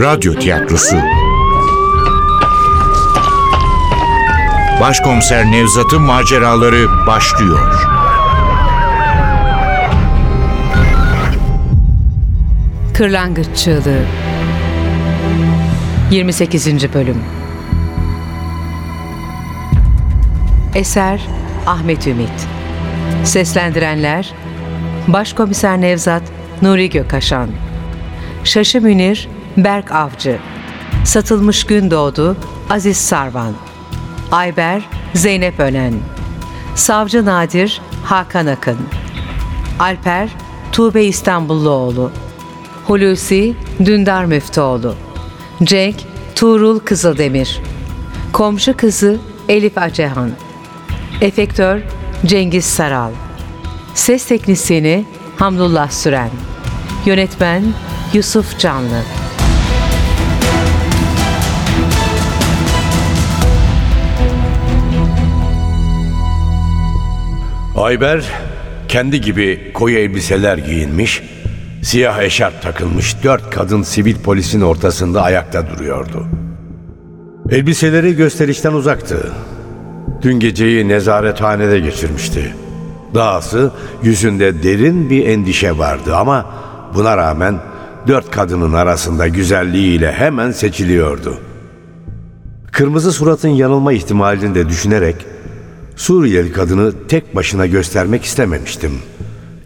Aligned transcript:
Radyo 0.00 0.34
Tiyatrosu 0.34 0.96
Başkomiser 4.80 5.50
Nevzat'ın 5.50 6.02
maceraları 6.02 7.06
başlıyor. 7.06 7.88
Kırlangıç 12.94 13.46
Çığlığı 13.56 14.02
28. 16.10 16.94
Bölüm 16.94 17.22
Eser 20.74 21.20
Ahmet 21.66 22.06
Ümit 22.06 22.46
Seslendirenler 23.24 24.32
Başkomiser 25.08 25.80
Nevzat 25.80 26.22
Nuri 26.62 26.90
Gökaşan 26.90 27.50
Şaşı 28.44 28.80
Münir 28.80 29.28
Berk 29.56 29.92
Avcı. 29.92 30.38
Satılmış 31.04 31.64
Gün 31.64 31.90
Doğdu 31.90 32.36
Aziz 32.70 32.96
Sarvan. 32.96 33.52
Ayber 34.32 34.82
Zeynep 35.14 35.60
Önen. 35.60 35.94
Savcı 36.74 37.24
Nadir 37.24 37.80
Hakan 38.04 38.46
Akın. 38.46 38.78
Alper 39.78 40.28
Tuğbe 40.72 41.04
İstanbulluoğlu. 41.04 42.10
Hulusi 42.86 43.54
Dündar 43.84 44.24
Müftüoğlu. 44.24 44.94
Cenk 45.64 45.96
Tuğrul 46.36 46.78
Kızıldemir. 46.78 47.60
Komşu 48.32 48.76
kızı 48.76 49.18
Elif 49.48 49.78
Acehan. 49.78 50.30
Efektör 51.20 51.80
Cengiz 52.26 52.64
Saral. 52.64 53.10
Ses 53.94 54.26
teknisyeni 54.26 55.04
Hamdullah 55.36 55.90
Süren. 55.90 56.30
Yönetmen 57.06 57.64
Yusuf 58.12 58.58
Canlı 58.58 59.02
Ayber 67.80 68.24
kendi 68.88 69.20
gibi 69.20 69.72
koyu 69.74 69.98
elbiseler 69.98 70.58
giyinmiş, 70.58 71.22
siyah 71.82 72.22
eşarp 72.22 72.62
takılmış 72.62 73.24
dört 73.24 73.50
kadın 73.50 73.82
sivil 73.82 74.16
polisin 74.16 74.60
ortasında 74.60 75.22
ayakta 75.22 75.70
duruyordu. 75.70 76.26
Elbiseleri 77.50 78.16
gösterişten 78.16 78.72
uzaktı. 78.72 79.32
Dün 80.22 80.40
geceyi 80.40 80.88
nezarethanede 80.88 81.80
geçirmişti. 81.80 82.54
Dahası 83.14 83.72
yüzünde 84.02 84.62
derin 84.62 85.10
bir 85.10 85.26
endişe 85.26 85.78
vardı 85.78 86.16
ama 86.16 86.46
buna 86.94 87.16
rağmen 87.16 87.58
dört 88.06 88.30
kadının 88.30 88.72
arasında 88.72 89.28
güzelliğiyle 89.28 90.12
hemen 90.12 90.50
seçiliyordu. 90.50 91.38
Kırmızı 92.72 93.12
suratın 93.12 93.48
yanılma 93.48 93.92
ihtimalini 93.92 94.54
de 94.54 94.68
düşünerek 94.68 95.16
Suriyeli 95.96 96.52
kadını 96.52 96.92
tek 97.08 97.36
başına 97.36 97.66
göstermek 97.66 98.24
istememiştim. 98.24 98.92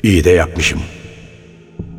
İyi 0.02 0.24
de 0.24 0.30
yapmışım. 0.30 0.80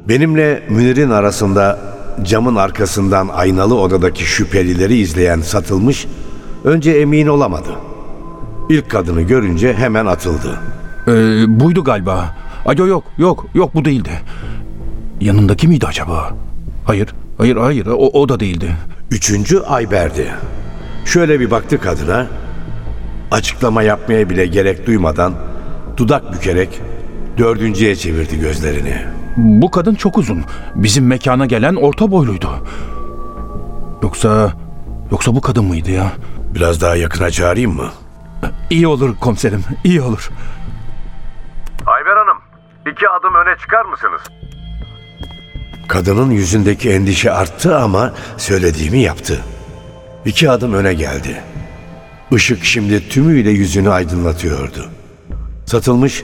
Benimle 0.09 0.64
Münir'in 0.70 1.09
arasında 1.09 1.80
camın 2.23 2.56
arkasından 2.56 3.28
aynalı 3.28 3.80
odadaki 3.80 4.23
şüphelileri 4.23 4.98
izleyen 4.98 5.42
satılmış 5.42 6.08
önce 6.64 6.92
emin 6.92 7.28
olamadı. 7.28 7.70
İlk 8.70 8.90
kadını 8.90 9.22
görünce 9.22 9.73
hemen 9.73 10.06
atıldı. 10.06 10.59
Ee, 11.08 11.12
buydu 11.59 11.84
galiba. 11.84 12.36
Ay 12.66 12.78
yok 12.78 13.03
yok 13.18 13.46
yok 13.53 13.76
bu 13.76 13.86
değildi. 13.86 14.22
Yanındaki 15.22 15.68
miydi 15.68 15.86
acaba? 15.88 16.34
Hayır 16.86 17.09
hayır 17.38 17.56
hayır 17.58 17.86
o, 17.86 18.22
o 18.22 18.30
da 18.30 18.40
değildi. 18.40 18.72
Üçüncü 19.12 19.59
Ayber'di. 19.59 20.28
Şöyle 21.06 21.40
bir 21.40 21.52
baktı 21.52 21.81
kadına. 21.81 22.28
Açıklama 23.31 23.84
yapmaya 23.84 24.30
bile 24.30 24.46
gerek 24.46 24.88
duymadan 24.88 25.34
dudak 25.97 26.34
bükerek 26.34 26.81
dördüncüye 27.38 27.96
çevirdi 27.96 28.40
gözlerini. 28.40 29.06
Bu 29.38 29.72
kadın 29.72 29.96
çok 29.96 30.18
uzun. 30.18 30.44
Bizim 30.75 31.08
mekana 31.08 31.46
gelen 31.46 31.75
orta 31.75 32.12
boyluydu. 32.12 32.50
Yoksa 34.03 34.53
yoksa 35.12 35.36
bu 35.36 35.41
kadın 35.41 35.66
mıydı 35.66 35.91
ya? 35.91 36.12
Biraz 36.56 36.81
daha 36.81 36.96
yakına 36.96 37.31
çağırayım 37.31 37.75
mı? 37.75 37.90
İyi 38.69 38.88
olur 38.88 39.16
komiserim 39.19 39.63
iyi 39.84 40.02
olur. 40.02 40.30
Ayber 41.86 42.16
Hanım, 42.18 42.38
iki 42.92 43.09
adım 43.09 43.34
öne 43.36 43.57
çıkar 43.62 43.86
mısınız? 43.86 44.22
Kadının 45.88 46.31
yüzündeki 46.31 46.90
endişe 46.92 47.31
arttı 47.31 47.78
ama 47.78 48.13
söylediğimi 48.38 49.00
yaptı. 49.00 49.42
İki 50.25 50.50
adım 50.50 50.74
öne 50.74 50.94
geldi. 50.94 51.42
Işık 52.31 52.63
şimdi 52.63 53.09
tümüyle 53.09 53.50
yüzünü 53.52 53.90
aydınlatıyordu. 53.90 54.86
Satılmış, 55.66 56.24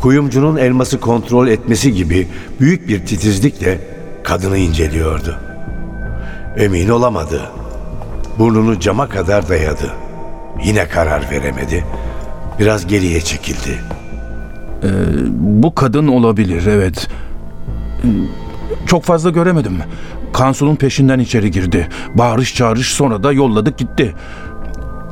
kuyumcunun 0.00 0.56
elması 0.56 1.00
kontrol 1.00 1.48
etmesi 1.48 1.92
gibi 1.92 2.28
büyük 2.60 2.88
bir 2.88 3.06
titizlikle 3.06 3.80
kadını 4.22 4.58
inceliyordu. 4.58 5.38
Emin 6.56 6.88
olamadı. 6.88 7.50
Burnunu 8.38 8.80
cama 8.80 9.08
kadar 9.08 9.48
dayadı. 9.48 9.92
Yine 10.64 10.88
karar 10.88 11.30
veremedi. 11.30 11.84
Biraz 12.58 12.86
geriye 12.86 13.20
çekildi. 13.20 13.78
Bu 15.32 15.74
kadın 15.74 16.08
olabilir 16.08 16.66
evet. 16.66 17.08
Çok 18.86 19.04
fazla 19.04 19.30
göremedim. 19.30 19.78
Kansu'nun 20.32 20.76
peşinden 20.76 21.18
içeri 21.18 21.50
girdi. 21.50 21.88
Bağırış 22.14 22.54
çağırış 22.54 22.88
sonra 22.92 23.22
da 23.22 23.32
yolladık 23.32 23.78
gitti. 23.78 24.14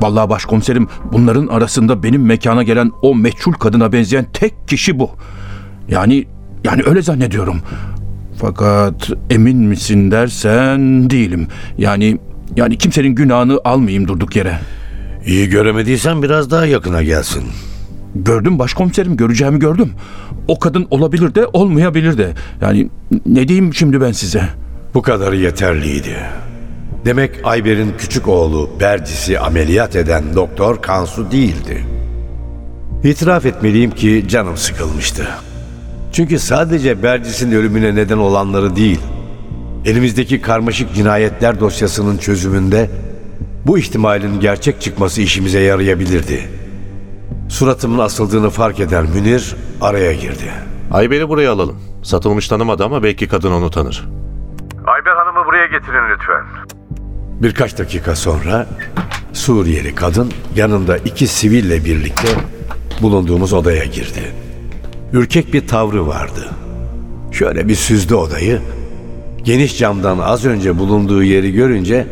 Vallahi 0.01 0.29
başkomiserim 0.29 0.87
bunların 1.11 1.47
arasında 1.47 2.03
benim 2.03 2.25
mekana 2.25 2.63
gelen 2.63 2.91
o 3.01 3.15
meçhul 3.15 3.53
kadına 3.53 3.91
benzeyen 3.91 4.25
tek 4.33 4.67
kişi 4.67 4.99
bu. 4.99 5.11
Yani 5.89 6.25
yani 6.63 6.81
öyle 6.85 7.01
zannediyorum. 7.01 7.61
Fakat 8.37 9.09
emin 9.29 9.57
misin 9.57 10.11
dersen 10.11 11.09
değilim. 11.09 11.47
Yani 11.77 12.17
yani 12.55 12.77
kimsenin 12.77 13.15
günahını 13.15 13.59
almayayım 13.65 14.07
durduk 14.07 14.35
yere. 14.35 14.59
İyi 15.25 15.49
göremediysen 15.49 16.23
biraz 16.23 16.51
daha 16.51 16.65
yakına 16.65 17.03
gelsin. 17.03 17.43
Gördüm 18.15 18.59
başkomiserim 18.59 19.17
göreceğimi 19.17 19.59
gördüm. 19.59 19.91
O 20.47 20.59
kadın 20.59 20.87
olabilir 20.89 21.35
de 21.35 21.45
olmayabilir 21.53 22.17
de. 22.17 22.33
Yani 22.61 22.89
ne 23.25 23.47
diyeyim 23.47 23.73
şimdi 23.73 24.01
ben 24.01 24.11
size? 24.11 24.43
Bu 24.93 25.01
kadarı 25.01 25.35
yeterliydi. 25.35 26.15
Demek 27.05 27.31
Ayber'in 27.43 27.93
küçük 27.97 28.27
oğlu 28.27 28.69
Bercis'i 28.79 29.39
ameliyat 29.39 29.95
eden 29.95 30.35
doktor 30.35 30.81
Kansu 30.81 31.31
değildi. 31.31 31.85
İtiraf 33.03 33.45
etmeliyim 33.45 33.91
ki 33.91 34.25
canım 34.27 34.57
sıkılmıştı. 34.57 35.27
Çünkü 36.11 36.39
sadece 36.39 37.03
Bercis'in 37.03 37.51
ölümüne 37.51 37.95
neden 37.95 38.17
olanları 38.17 38.75
değil, 38.75 38.99
elimizdeki 39.85 40.41
karmaşık 40.41 40.93
cinayetler 40.93 41.59
dosyasının 41.59 42.17
çözümünde 42.17 42.89
bu 43.65 43.77
ihtimalin 43.77 44.39
gerçek 44.39 44.81
çıkması 44.81 45.21
işimize 45.21 45.59
yarayabilirdi. 45.59 46.49
Suratımın 47.49 47.99
asıldığını 47.99 48.49
fark 48.49 48.79
eden 48.79 49.05
Münir 49.05 49.55
araya 49.81 50.13
girdi. 50.13 50.51
Ayber'i 50.91 51.29
buraya 51.29 51.51
alalım. 51.51 51.81
Satılmış 52.03 52.47
tanımadı 52.47 52.85
ama 52.85 53.03
belki 53.03 53.27
kadın 53.27 53.51
onu 53.51 53.69
tanır. 53.71 54.09
Ayber 54.85 55.15
Hanım'ı 55.15 55.45
buraya 55.45 55.65
getirin 55.65 56.09
lütfen. 56.13 56.78
Birkaç 57.41 57.77
dakika 57.77 58.15
sonra 58.15 58.67
Suriyeli 59.33 59.95
kadın 59.95 60.31
yanında 60.55 60.97
iki 60.97 61.27
siville 61.27 61.85
birlikte 61.85 62.27
bulunduğumuz 63.01 63.53
odaya 63.53 63.85
girdi. 63.85 64.31
Ürkek 65.13 65.53
bir 65.53 65.67
tavrı 65.67 66.07
vardı. 66.07 66.49
Şöyle 67.31 67.67
bir 67.67 67.75
süzdü 67.75 68.15
odayı. 68.15 68.61
Geniş 69.43 69.77
camdan 69.77 70.19
az 70.19 70.45
önce 70.45 70.77
bulunduğu 70.77 71.23
yeri 71.23 71.51
görünce 71.51 72.07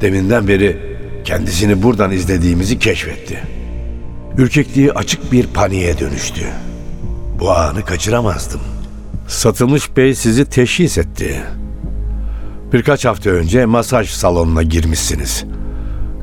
deminden 0.00 0.48
beri 0.48 0.76
kendisini 1.24 1.82
buradan 1.82 2.12
izlediğimizi 2.12 2.78
keşfetti. 2.78 3.38
Ürkekliği 4.38 4.92
açık 4.92 5.32
bir 5.32 5.46
paniğe 5.46 5.98
dönüştü. 5.98 6.44
Bu 7.40 7.50
anı 7.50 7.84
kaçıramazdım. 7.84 8.60
Satılmış 9.28 9.96
Bey 9.96 10.14
sizi 10.14 10.44
teşhis 10.44 10.98
etti. 10.98 11.42
Birkaç 12.72 13.04
hafta 13.04 13.30
önce 13.30 13.66
masaj 13.66 14.08
salonuna 14.10 14.62
girmişsiniz. 14.62 15.44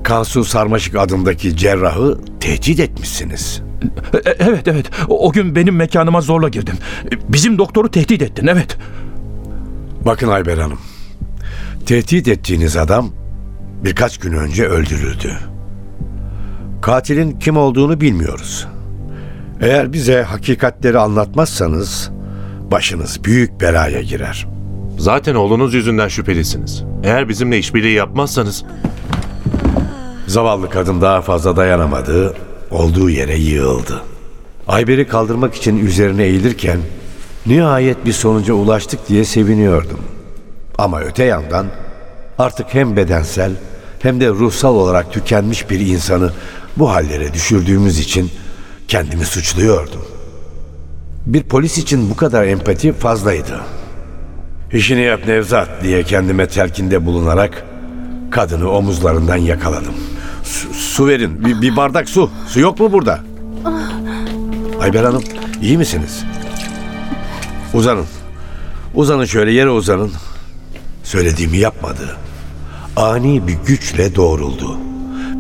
Kansu 0.04 0.44
Sarmaşık 0.46 0.96
adındaki 0.96 1.58
cerrahı 1.58 2.18
tehdit 2.40 2.80
etmişsiniz. 2.80 3.62
E- 4.14 4.36
evet 4.40 4.68
evet 4.68 4.86
o, 5.08 5.28
o 5.28 5.32
gün 5.32 5.56
benim 5.56 5.76
mekanıma 5.76 6.22
zorla 6.22 6.50
girdin. 6.50 6.74
E, 7.12 7.34
Bizim 7.34 7.58
doktoru 7.58 7.92
tehdit 7.92 8.22
ettin 8.22 8.48
evet. 8.48 8.78
Bakın 10.06 10.28
Ayber 10.28 10.58
Hanım, 10.58 10.80
tehdit 11.86 12.28
ettiğiniz 12.28 12.78
adam 12.78 13.10
birkaç 13.84 14.18
gün 14.18 14.34
önce 14.34 14.66
öldürüldü. 14.66 15.38
Katilin 16.82 17.40
kim 17.40 17.58
olduğunu 17.58 18.02
bilmiyoruz. 18.02 18.68
Eğer 19.62 19.94
bize 19.94 20.22
hakikatleri 20.24 21.00
anlatmazsanız 21.00 22.10
başınız 22.72 23.24
büyük 23.24 23.62
belaya 23.62 24.02
girer. 24.02 24.48
Zaten 25.00 25.36
oğlunuz 25.36 25.74
yüzünden 25.74 26.08
şüphelisiniz. 26.08 26.84
Eğer 27.04 27.30
bizimle 27.30 27.58
işbirliği 27.58 27.94
yapmazsanız 27.94 28.64
Zavallı 30.28 30.70
kadın 30.70 31.02
daha 31.02 31.22
fazla 31.22 31.56
dayanamadı, 31.56 32.36
olduğu 32.72 33.10
yere 33.10 33.38
yığıldı. 33.38 34.02
Ayber'i 34.68 35.08
kaldırmak 35.08 35.56
için 35.56 35.86
üzerine 35.86 36.24
eğilirken 36.24 36.80
nihayet 37.46 38.06
bir 38.06 38.14
sonuca 38.14 38.54
ulaştık 38.54 39.10
diye 39.10 39.26
seviniyordum. 39.26 40.00
Ama 40.78 41.02
öte 41.02 41.24
yandan 41.24 41.66
artık 42.38 42.74
hem 42.74 42.96
bedensel 42.96 43.52
hem 44.00 44.20
de 44.22 44.30
ruhsal 44.30 44.76
olarak 44.76 45.14
tükenmiş 45.14 45.70
bir 45.70 45.80
insanı 45.80 46.34
bu 46.78 46.92
hallere 46.92 47.34
düşürdüğümüz 47.34 48.00
için 48.00 48.32
kendimi 48.88 49.26
suçluyordum. 49.26 50.02
Bir 51.26 51.44
polis 51.44 51.78
için 51.78 52.10
bu 52.10 52.16
kadar 52.16 52.48
empati 52.48 52.94
fazlaydı. 52.94 53.79
İşini 54.74 55.02
yap 55.02 55.28
Nevzat 55.28 55.70
diye 55.84 56.04
kendime 56.04 56.48
telkinde 56.48 57.06
bulunarak 57.06 57.64
kadını 58.32 58.72
omuzlarından 58.72 59.38
yakaladım. 59.38 59.94
Su, 60.44 60.74
su 60.74 61.08
verin. 61.08 61.46
Bir, 61.46 61.62
bir 61.62 61.76
bardak 61.76 62.10
su. 62.10 62.32
Su 62.48 62.60
yok 62.60 62.80
mu 62.80 62.92
burada? 62.92 63.20
Ayber 64.82 65.04
Hanım 65.04 65.24
iyi 65.62 65.78
misiniz? 65.78 66.24
Uzanın. 67.74 68.06
Uzanın 68.96 69.26
şöyle 69.26 69.52
yere 69.52 69.70
uzanın. 69.70 70.12
Söylediğimi 71.04 71.58
yapmadı. 71.58 72.18
Ani 72.96 73.48
bir 73.48 73.58
güçle 73.68 74.16
doğruldu. 74.16 74.78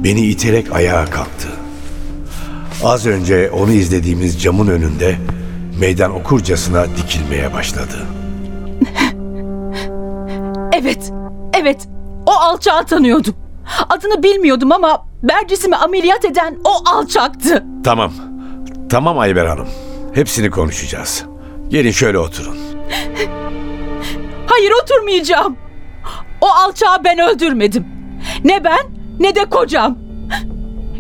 Beni 0.04 0.22
iterek 0.26 0.74
ayağa 0.74 1.06
kalktı. 1.06 1.48
Az 2.84 3.06
önce 3.06 3.52
onu 3.52 3.72
izlediğimiz 3.72 4.42
camın 4.42 4.68
önünde 4.68 5.16
meydan 5.80 6.12
okurcasına 6.12 6.86
dikilmeye 6.98 7.54
başladı. 7.54 7.98
Evet, 10.82 11.12
evet. 11.54 11.88
O 12.26 12.32
alçağı 12.32 12.86
tanıyordum. 12.86 13.36
Adını 13.90 14.24
bilmiyordum 14.24 14.72
ama 14.72 15.06
Bercis'imi 15.24 15.76
ameliyat 15.76 16.26
eden 16.26 16.58
o 16.64 16.90
alçaktı. 16.90 17.64
Tamam. 17.84 18.12
Tamam 18.90 19.20
Ayber 19.20 19.46
Hanım. 19.46 19.68
Hepsini 20.14 20.50
konuşacağız. 20.50 21.26
Gelin 21.70 21.92
şöyle 21.92 22.18
oturun. 22.20 22.58
Hayır 24.48 24.72
oturmayacağım. 24.84 25.58
O 26.42 26.48
alçağı 26.48 27.04
ben 27.04 27.20
öldürmedim. 27.20 27.86
Ne 28.44 28.64
ben 28.64 28.80
ne 29.20 29.36
de 29.36 29.46
kocam. 29.46 29.98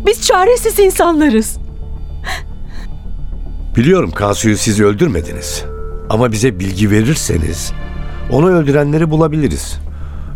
Biz 0.05 0.27
çaresiz 0.27 0.79
insanlarız. 0.79 1.57
Biliyorum 3.75 4.11
Kansu'yu 4.11 4.57
siz 4.57 4.79
öldürmediniz. 4.81 5.63
Ama 6.09 6.31
bize 6.31 6.59
bilgi 6.59 6.91
verirseniz 6.91 7.73
onu 8.31 8.49
öldürenleri 8.49 9.11
bulabiliriz. 9.11 9.79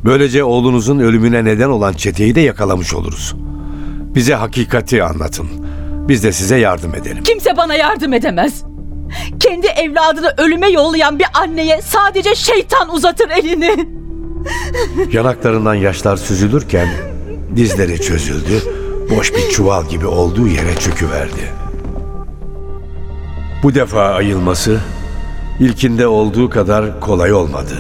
Böylece 0.06 0.44
oğlunuzun 0.44 1.00
ölümüne 1.00 1.46
neden 1.46 1.70
olan 1.70 1.94
çeteyi 1.94 2.36
de 2.36 2.42
yakalamış 2.42 2.94
oluruz. 2.94 3.36
Bize 4.16 4.36
hakikati 4.36 5.04
anlatın. 5.04 5.48
Biz 6.08 6.24
de 6.24 6.32
size 6.32 6.58
yardım 6.58 6.96
edelim. 6.96 7.24
Kimse 7.24 7.58
bana 7.58 7.76
yardım 7.76 8.14
edemez. 8.14 8.64
Kendi 9.40 9.68
evladını 9.68 10.34
ölüme 10.38 10.70
yollayan 10.70 11.20
bir 11.20 11.28
anneye 11.34 11.82
sadece 11.82 12.36
şeytan 12.36 12.94
uzatır 12.94 13.30
elini. 13.30 13.88
Yanaklarından 15.12 15.74
yaşlar 15.74 16.18
süzülürken 16.18 16.88
dizleri 17.56 18.02
çözüldü. 18.02 18.62
Boş 19.18 19.34
bir 19.34 19.50
çuval 19.50 19.90
gibi 19.90 20.08
olduğu 20.08 20.48
yere 20.48 20.76
çöküverdi. 20.76 21.52
Bu 23.64 23.76
defa 23.76 24.02
ayılması 24.02 24.80
ilkinde 25.60 26.08
olduğu 26.08 26.50
kadar 26.50 27.00
kolay 27.00 27.34
olmadı. 27.34 27.76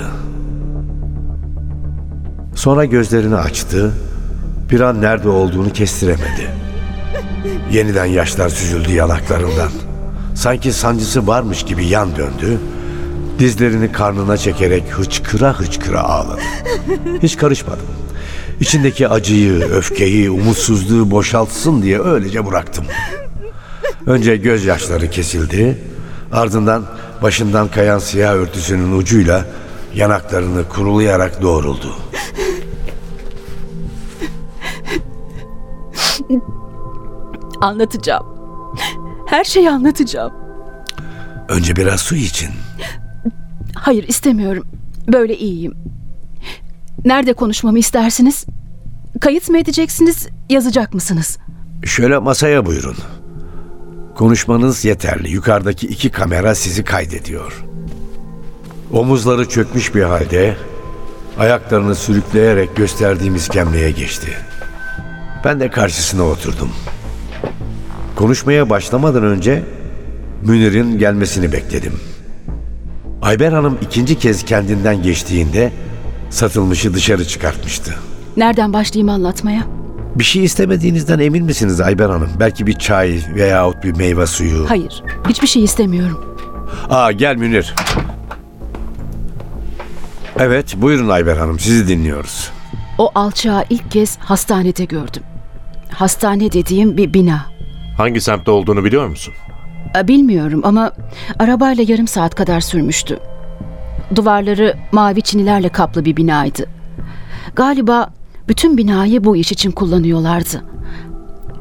Sonra 2.55 2.85
gözlerini 2.85 3.35
açtı. 3.35 3.91
Bir 4.71 4.81
an 4.81 5.01
nerede 5.01 5.29
olduğunu 5.29 5.73
kestiremedi. 5.73 6.49
Yeniden 7.71 8.05
yaşlar 8.05 8.49
süzüldü 8.49 8.91
yanaklarından. 8.91 9.71
Sanki 10.35 10.73
sancısı 10.73 11.27
varmış 11.27 11.63
gibi 11.63 11.85
yan 11.85 12.15
döndü. 12.15 12.59
Dizlerini 13.39 13.91
karnına 13.91 14.37
çekerek 14.37 14.83
hıçkıra 14.91 15.59
hıçkıra 15.59 16.03
ağladı. 16.03 16.41
Hiç 17.23 17.37
karışmadım. 17.37 17.85
İçindeki 18.59 19.07
acıyı, 19.07 19.59
öfkeyi, 19.59 20.29
umutsuzluğu 20.29 21.11
boşaltsın 21.11 21.81
diye 21.81 22.01
öylece 22.01 22.45
bıraktım. 22.45 22.85
Önce 24.05 24.37
gözyaşları 24.37 25.09
kesildi. 25.09 25.77
Ardından 26.31 26.83
başından 27.23 27.67
kayan 27.67 27.99
siyah 27.99 28.33
örtüsünün 28.33 28.97
ucuyla 28.97 29.45
yanaklarını 29.95 30.69
kurulayarak 30.69 31.41
doğruldu. 31.41 31.95
Anlatacağım. 37.61 38.25
Her 39.25 39.43
şeyi 39.43 39.69
anlatacağım. 39.69 40.33
Önce 41.49 41.75
biraz 41.75 42.01
su 42.01 42.15
için. 42.15 42.49
Hayır 43.75 44.07
istemiyorum. 44.07 44.65
Böyle 45.07 45.37
iyiyim. 45.37 45.73
Nerede 47.05 47.33
konuşmamı 47.33 47.79
istersiniz? 47.79 48.45
Kayıt 49.21 49.49
mı 49.49 49.57
edeceksiniz, 49.57 50.27
yazacak 50.49 50.93
mısınız? 50.93 51.37
Şöyle 51.85 52.17
masaya 52.17 52.65
buyurun. 52.65 52.95
Konuşmanız 54.15 54.85
yeterli. 54.85 55.29
Yukarıdaki 55.29 55.87
iki 55.87 56.09
kamera 56.11 56.55
sizi 56.55 56.83
kaydediyor. 56.83 57.63
Omuzları 58.93 59.49
çökmüş 59.49 59.95
bir 59.95 60.03
halde 60.03 60.55
ayaklarını 61.39 61.95
sürükleyerek 61.95 62.75
gösterdiğim 62.75 63.35
iskemleye 63.35 63.91
geçti. 63.91 64.27
Ben 65.45 65.59
de 65.59 65.69
karşısına 65.69 66.23
oturdum. 66.23 66.69
Konuşmaya 68.15 68.69
başlamadan 68.69 69.23
önce 69.23 69.63
Münir'in 70.41 70.99
gelmesini 70.99 71.51
bekledim. 71.51 71.93
Ayber 73.21 73.51
Hanım 73.51 73.77
ikinci 73.81 74.19
kez 74.19 74.45
kendinden 74.45 75.03
geçtiğinde 75.03 75.71
satılmışı 76.29 76.93
dışarı 76.93 77.25
çıkartmıştı. 77.27 77.95
Nereden 78.37 78.73
başlayayım 78.73 79.09
anlatmaya? 79.09 79.82
Bir 80.15 80.23
şey 80.23 80.43
istemediğinizden 80.43 81.19
emin 81.19 81.45
misiniz 81.45 81.81
Ayber 81.81 82.09
Hanım? 82.09 82.29
Belki 82.39 82.67
bir 82.67 82.73
çay 82.73 83.19
veyahut 83.35 83.83
bir 83.83 83.95
meyve 83.97 84.27
suyu. 84.27 84.69
Hayır, 84.69 85.03
hiçbir 85.29 85.47
şey 85.47 85.63
istemiyorum. 85.63 86.37
Aa 86.89 87.11
gel 87.11 87.35
Münir. 87.35 87.73
Evet 90.39 90.75
buyurun 90.77 91.09
Ayber 91.09 91.37
Hanım 91.37 91.59
sizi 91.59 91.87
dinliyoruz. 91.87 92.51
O 92.97 93.11
alçağı 93.15 93.65
ilk 93.69 93.91
kez 93.91 94.17
hastanede 94.17 94.85
gördüm. 94.85 95.23
Hastane 95.91 96.51
dediğim 96.51 96.97
bir 96.97 97.13
bina. 97.13 97.45
hangi 97.97 98.21
semtte 98.21 98.51
olduğunu 98.51 98.83
biliyor 98.83 99.07
musun? 99.07 99.33
E, 99.97 100.07
Bilmiyorum 100.07 100.61
ama 100.63 100.91
arabayla 101.39 101.83
yarım 101.87 102.07
saat 102.07 102.35
kadar 102.35 102.61
sürmüştü. 102.61 103.19
Duvarları 104.15 104.77
mavi 104.91 105.21
çinilerle 105.21 105.69
kaplı 105.69 106.05
bir 106.05 106.17
binaydı. 106.17 106.65
Galiba 107.55 108.09
bütün 108.47 108.77
binayı 108.77 109.23
bu 109.23 109.35
iş 109.35 109.51
için 109.51 109.71
kullanıyorlardı. 109.71 110.63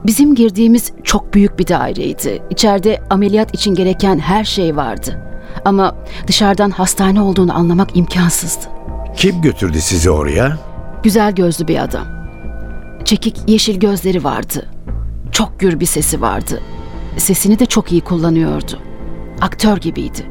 Bizim 0.07 0.35
girdiğimiz 0.35 0.93
çok 1.05 1.35
büyük 1.35 1.59
bir 1.59 1.67
daireydi. 1.69 2.43
İçeride 2.51 3.03
ameliyat 3.11 3.55
için 3.55 3.75
gereken 3.75 4.19
her 4.19 4.45
şey 4.45 4.77
vardı. 4.77 5.23
Ama 5.65 5.95
dışarıdan 6.27 6.71
hastane 6.71 7.21
olduğunu 7.21 7.57
anlamak 7.57 7.97
imkansızdı. 7.97 8.65
Kim 9.17 9.43
götürdü 9.43 9.81
sizi 9.81 10.11
oraya? 10.11 10.59
Güzel 11.03 11.35
gözlü 11.35 11.69
bir 11.69 11.83
adam. 11.83 12.07
Çekik 13.05 13.37
yeşil 13.47 13.81
gözleri 13.81 14.25
vardı. 14.25 14.69
Çok 15.33 15.61
gür 15.61 15.81
bir 15.81 15.87
sesi 15.87 16.21
vardı. 16.21 16.61
Sesini 17.17 17.59
de 17.59 17.67
çok 17.67 17.93
iyi 17.93 18.01
kullanıyordu. 18.01 18.79
Aktör 19.41 19.77
gibiydi. 19.77 20.27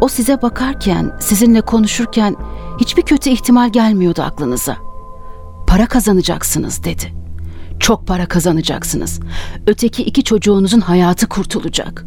O 0.00 0.08
size 0.08 0.42
bakarken, 0.42 1.12
sizinle 1.20 1.60
konuşurken 1.60 2.36
hiçbir 2.80 3.02
kötü 3.02 3.30
ihtimal 3.30 3.72
gelmiyordu 3.72 4.22
aklınıza. 4.22 4.76
Para 5.74 5.86
kazanacaksınız 5.86 6.84
dedi. 6.84 7.12
Çok 7.80 8.06
para 8.06 8.26
kazanacaksınız. 8.26 9.20
Öteki 9.66 10.02
iki 10.02 10.24
çocuğunuzun 10.24 10.80
hayatı 10.80 11.26
kurtulacak. 11.28 12.06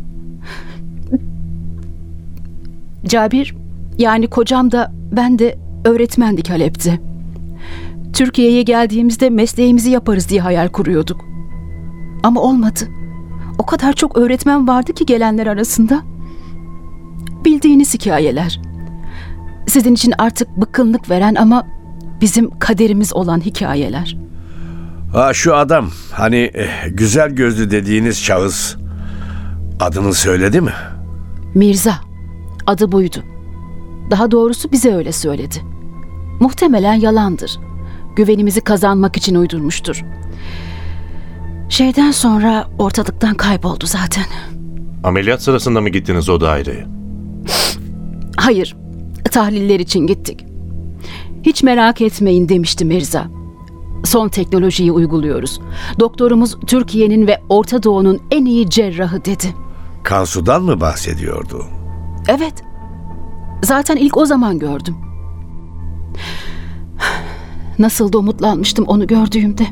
Cabir, 3.05 3.55
yani 3.97 4.27
kocam 4.27 4.71
da 4.71 4.91
ben 5.11 5.39
de 5.39 5.59
öğretmendik 5.85 6.49
Halep'te. 6.49 6.99
Türkiye'ye 8.13 8.63
geldiğimizde 8.63 9.29
mesleğimizi 9.29 9.89
yaparız 9.89 10.29
diye 10.29 10.41
hayal 10.41 10.67
kuruyorduk. 10.67 11.25
Ama 12.23 12.41
olmadı. 12.41 12.79
O 13.57 13.65
kadar 13.65 13.93
çok 13.93 14.17
öğretmen 14.17 14.67
vardı 14.67 14.93
ki 14.93 15.05
gelenler 15.05 15.47
arasında. 15.47 16.01
Bildiğiniz 17.45 17.93
hikayeler. 17.93 18.61
Sizin 19.67 19.93
için 19.93 20.13
artık 20.17 20.57
bıkkınlık 20.57 21.09
veren 21.09 21.35
ama 21.35 21.76
bizim 22.21 22.59
kaderimiz 22.59 23.13
olan 23.13 23.39
hikayeler. 23.41 24.17
Ha 25.13 25.33
şu 25.33 25.55
adam 25.55 25.89
hani 26.11 26.51
eh, 26.53 26.67
güzel 26.91 27.29
gözlü 27.29 27.71
dediğiniz 27.71 28.19
şahıs 28.23 28.75
adını 29.79 30.13
söyledi 30.13 30.61
mi? 30.61 30.73
Mirza. 31.55 31.93
Adı 32.65 32.91
buydu. 32.91 33.23
Daha 34.11 34.31
doğrusu 34.31 34.71
bize 34.71 34.95
öyle 34.95 35.11
söyledi. 35.11 35.55
Muhtemelen 36.39 36.93
yalandır. 36.93 37.59
Güvenimizi 38.15 38.61
kazanmak 38.61 39.17
için 39.17 39.35
uydurmuştur. 39.35 40.03
Şeyden 41.69 42.11
sonra 42.11 42.67
ortalıktan 42.79 43.35
kayboldu 43.35 43.85
zaten. 43.85 44.23
Ameliyat 45.03 45.41
sırasında 45.41 45.81
mı 45.81 45.89
gittiniz 45.89 46.29
o 46.29 46.41
daireye? 46.41 46.85
Hayır, 48.37 48.75
tahliller 49.31 49.79
için 49.79 50.07
gittik. 50.07 50.45
Hiç 51.43 51.63
merak 51.63 52.01
etmeyin 52.01 52.49
demişti 52.49 52.85
Mirza. 52.85 53.27
Son 54.03 54.29
teknolojiyi 54.29 54.91
uyguluyoruz. 54.91 55.59
Doktorumuz 55.99 56.57
Türkiye'nin 56.67 57.27
ve 57.27 57.41
Orta 57.49 57.83
Doğu'nun 57.83 58.19
en 58.31 58.45
iyi 58.45 58.69
cerrahı 58.69 59.25
dedi. 59.25 59.47
Kansu'dan 60.03 60.63
mı 60.63 60.81
bahsediyordu? 60.81 61.65
Evet. 62.27 62.63
Zaten 63.63 63.95
ilk 63.95 64.17
o 64.17 64.25
zaman 64.25 64.59
gördüm. 64.59 64.95
Nasıl 67.79 68.13
da 68.13 68.17
umutlanmıştım 68.17 68.85
onu 68.87 69.07
gördüğümde. 69.07 69.63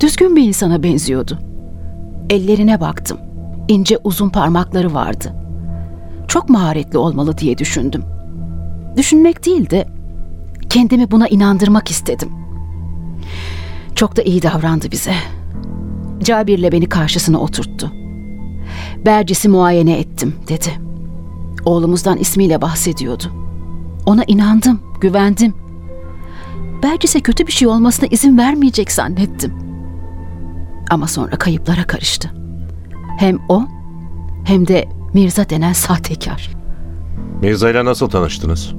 Düzgün 0.00 0.36
bir 0.36 0.42
insana 0.42 0.82
benziyordu. 0.82 1.38
Ellerine 2.30 2.80
baktım. 2.80 3.18
İnce 3.68 3.98
uzun 4.04 4.28
parmakları 4.28 4.94
vardı. 4.94 5.34
Çok 6.28 6.48
maharetli 6.48 6.98
olmalı 6.98 7.38
diye 7.38 7.58
düşündüm. 7.58 8.02
Düşünmek 8.96 9.46
değil 9.46 9.70
de 9.70 9.88
kendimi 10.72 11.10
buna 11.10 11.28
inandırmak 11.28 11.90
istedim. 11.90 12.28
Çok 13.94 14.16
da 14.16 14.22
iyi 14.22 14.42
davrandı 14.42 14.90
bize. 14.90 15.14
Cabir'le 16.22 16.72
beni 16.72 16.88
karşısına 16.88 17.38
oturttu. 17.38 17.92
Bercis'i 19.06 19.48
muayene 19.48 19.98
ettim 19.98 20.34
dedi. 20.48 20.68
Oğlumuzdan 21.64 22.18
ismiyle 22.18 22.62
bahsediyordu. 22.62 23.24
Ona 24.06 24.24
inandım, 24.26 24.80
güvendim. 25.00 25.54
Bercis'e 26.82 27.20
kötü 27.20 27.46
bir 27.46 27.52
şey 27.52 27.68
olmasına 27.68 28.08
izin 28.10 28.38
vermeyecek 28.38 28.92
zannettim. 28.92 29.52
Ama 30.90 31.08
sonra 31.08 31.36
kayıplara 31.36 31.84
karıştı. 31.84 32.30
Hem 33.18 33.38
o 33.48 33.62
hem 34.44 34.68
de 34.68 34.88
Mirza 35.14 35.48
denen 35.48 35.72
sahtekar. 35.72 36.50
Mirza 37.42 37.70
ile 37.70 37.84
nasıl 37.84 38.08
tanıştınız? 38.10 38.74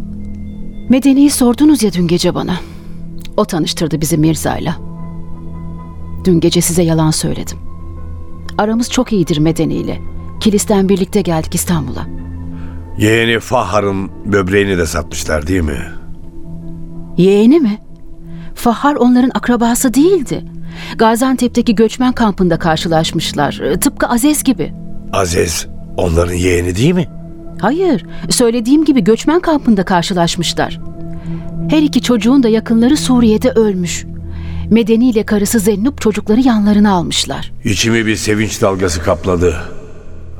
Medeni'yi 0.90 1.30
sordunuz 1.30 1.84
ya 1.84 1.94
dün 1.94 2.08
gece 2.08 2.36
bana. 2.36 2.56
O 3.38 3.46
tanıştırdı 3.46 4.02
bizi 4.02 4.18
Mirza'yla. 4.18 4.75
Dün 6.25 6.40
gece 6.40 6.62
size 6.62 6.84
yalan 6.84 7.12
söyledim. 7.12 7.58
Aramız 8.58 8.90
çok 8.90 9.13
iyidir 9.13 9.38
Medeni 9.38 9.74
ile. 9.74 10.00
Kilis'ten 10.40 10.90
birlikte 10.90 11.22
geldik 11.22 11.56
İstanbul'a. 11.56 12.08
Yeğeni 12.98 13.40
Fahar'ın 13.40 14.12
böbreğini 14.25 14.78
de 14.78 14.86
satmışlar 14.86 15.48
değil 15.48 15.62
mi? 15.62 15.80
Yeğeni 17.18 17.60
mi? 17.60 17.78
Fahar 18.56 18.96
onların 18.96 19.32
akrabası 19.34 19.94
değildi. 19.94 20.46
Gaziantep'teki 20.98 21.75
göçmen 21.75 22.13
kampında 22.13 22.60
karşılaşmışlar. 22.60 23.62
Tıpkı 23.82 24.08
Aziz 24.08 24.44
gibi. 24.44 24.74
Aziz 25.13 25.68
onların 25.98 26.34
yeğeni 26.34 26.75
değil 26.75 26.94
mi? 26.94 27.08
Hayır, 27.62 28.05
söylediğim 28.29 28.86
gibi 28.86 29.03
göçmen 29.03 29.39
kampında 29.39 29.83
karşılaşmışlar. 29.86 30.79
Her 31.69 31.81
iki 31.81 32.01
çocuğun 32.01 32.43
da 32.43 32.50
yakınları 32.50 32.98
Suriye'de 32.98 33.51
ölmüş. 33.51 34.05
Medeni 34.69 35.10
ile 35.10 35.25
karısı 35.25 35.60
Zennup 35.60 36.01
çocukları 36.01 36.39
yanlarına 36.41 36.91
almışlar. 36.91 37.51
İçimi 37.63 38.05
bir 38.05 38.15
sevinç 38.15 38.62
dalgası 38.62 39.03
kapladı. 39.03 39.55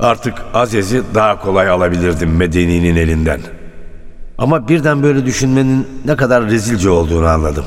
Artık 0.00 0.34
Aziz'i 0.54 1.02
daha 1.14 1.40
kolay 1.40 1.68
alabilirdim 1.68 2.36
Medeni'nin 2.36 2.96
elinden. 2.96 3.40
Ama 4.38 4.68
birden 4.68 5.02
böyle 5.02 5.26
düşünmenin 5.26 5.86
ne 6.04 6.16
kadar 6.16 6.46
rezilce 6.46 6.90
olduğunu 6.90 7.26
anladım. 7.26 7.64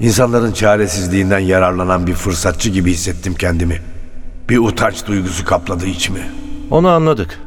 İnsanların 0.00 0.52
çaresizliğinden 0.52 1.38
yararlanan 1.38 2.06
bir 2.06 2.14
fırsatçı 2.14 2.70
gibi 2.70 2.92
hissettim 2.92 3.34
kendimi. 3.38 3.76
Bir 4.48 4.58
utanç 4.58 5.06
duygusu 5.06 5.44
kapladı 5.44 5.86
içimi. 5.86 6.20
Onu 6.70 6.88
anladık. 6.88 7.40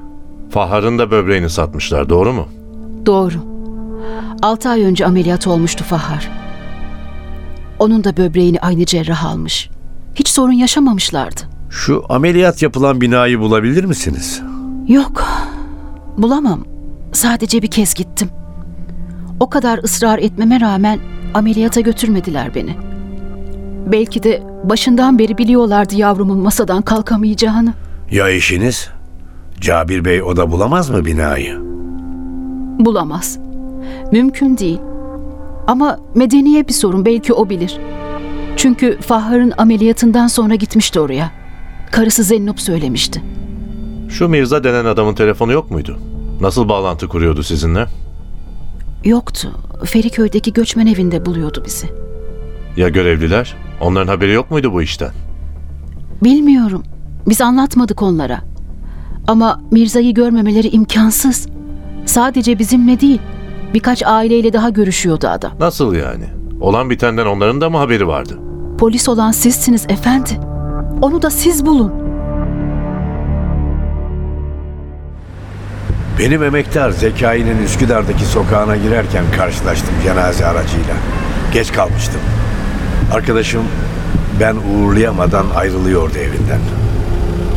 Fahar'ın 0.53 0.99
da 0.99 1.11
böbreğini 1.11 1.49
satmışlar 1.49 2.09
doğru 2.09 2.33
mu? 2.33 2.47
Doğru. 3.05 3.37
Altı 4.41 4.69
ay 4.69 4.83
önce 4.83 5.05
ameliyat 5.05 5.47
olmuştu 5.47 5.83
Fahar. 5.83 6.31
Onun 7.79 8.03
da 8.03 8.17
böbreğini 8.17 8.59
aynı 8.59 8.85
cerrah 8.85 9.25
almış. 9.25 9.69
Hiç 10.15 10.27
sorun 10.27 10.53
yaşamamışlardı. 10.53 11.41
Şu 11.69 12.05
ameliyat 12.09 12.61
yapılan 12.61 13.01
binayı 13.01 13.39
bulabilir 13.39 13.83
misiniz? 13.83 14.41
Yok, 14.87 15.25
bulamam. 16.17 16.65
Sadece 17.11 17.61
bir 17.61 17.71
kez 17.71 17.93
gittim. 17.93 18.29
O 19.39 19.49
kadar 19.49 19.83
ısrar 19.83 20.19
etmeme 20.19 20.59
rağmen 20.61 20.99
ameliyata 21.33 21.81
götürmediler 21.81 22.55
beni. 22.55 22.75
Belki 23.91 24.23
de 24.23 24.43
başından 24.63 25.19
beri 25.19 25.37
biliyorlardı 25.37 25.95
yavrumun 25.95 26.37
masadan 26.37 26.81
kalkamayacağını. 26.81 27.73
Ya 28.11 28.29
eşiniz? 28.29 28.89
Cabir 29.61 30.05
Bey 30.05 30.23
o 30.23 30.37
da 30.37 30.51
bulamaz 30.51 30.89
mı 30.89 31.05
binayı? 31.05 31.59
Bulamaz. 32.79 33.39
Mümkün 34.11 34.57
değil. 34.57 34.79
Ama 35.67 35.99
medeniye 36.15 36.67
bir 36.67 36.73
sorun 36.73 37.05
belki 37.05 37.33
o 37.33 37.49
bilir. 37.49 37.77
Çünkü 38.57 38.97
Fahar'ın 39.01 39.53
ameliyatından 39.57 40.27
sonra 40.27 40.55
gitmişti 40.55 40.99
oraya. 40.99 41.31
Karısı 41.91 42.23
Zennup 42.23 42.59
söylemişti. 42.61 43.21
Şu 44.09 44.27
Mirza 44.29 44.63
denen 44.63 44.85
adamın 44.85 45.13
telefonu 45.15 45.51
yok 45.51 45.71
muydu? 45.71 45.99
Nasıl 46.41 46.69
bağlantı 46.69 47.07
kuruyordu 47.07 47.43
sizinle? 47.43 47.85
Yoktu. 49.05 49.51
Feriköy'deki 49.85 50.53
göçmen 50.53 50.87
evinde 50.87 51.25
buluyordu 51.25 51.63
bizi. 51.65 51.87
Ya 52.77 52.89
görevliler? 52.89 53.55
Onların 53.81 54.07
haberi 54.07 54.31
yok 54.31 54.51
muydu 54.51 54.73
bu 54.73 54.81
işten? 54.81 55.11
Bilmiyorum. 56.23 56.83
Biz 57.27 57.41
anlatmadık 57.41 58.01
onlara. 58.01 58.41
Ama 59.27 59.61
Mirza'yı 59.71 60.13
görmemeleri 60.13 60.67
imkansız. 60.67 61.47
Sadece 62.05 62.59
bizimle 62.59 62.99
değil, 62.99 63.21
birkaç 63.73 64.03
aileyle 64.03 64.53
daha 64.53 64.69
görüşüyordu 64.69 65.27
adam. 65.27 65.51
Nasıl 65.59 65.95
yani? 65.95 66.25
Olan 66.61 66.89
bitenden 66.89 67.25
onların 67.25 67.61
da 67.61 67.69
mı 67.69 67.77
haberi 67.77 68.07
vardı? 68.07 68.39
Polis 68.79 69.09
olan 69.09 69.31
sizsiniz 69.31 69.85
efendi. 69.89 70.39
Onu 71.01 71.21
da 71.21 71.29
siz 71.29 71.65
bulun. 71.65 71.91
Benim 76.19 76.43
emektar 76.43 76.91
Zekai'nin 76.91 77.63
Üsküdar'daki 77.63 78.25
sokağına 78.25 78.77
girerken 78.77 79.23
karşılaştım 79.37 79.93
cenaze 80.03 80.45
aracıyla. 80.45 80.93
Geç 81.53 81.71
kalmıştım. 81.73 82.21
Arkadaşım 83.13 83.63
ben 84.39 84.55
uğurlayamadan 84.55 85.45
ayrılıyordu 85.55 86.17
evinden. 86.17 86.59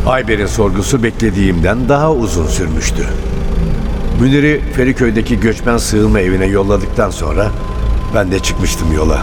Ayber'in 0.07 0.47
sorgusu 0.47 1.03
beklediğimden 1.03 1.89
daha 1.89 2.13
uzun 2.13 2.47
sürmüştü. 2.47 3.07
Münir'i 4.21 4.61
Feriköy'deki 4.77 5.41
göçmen 5.41 5.77
sığınma 5.77 6.21
evine 6.21 6.47
yolladıktan 6.47 7.11
sonra 7.11 7.51
ben 8.15 8.33
de 8.33 8.39
çıkmıştım 8.39 8.93
yola. 8.93 9.23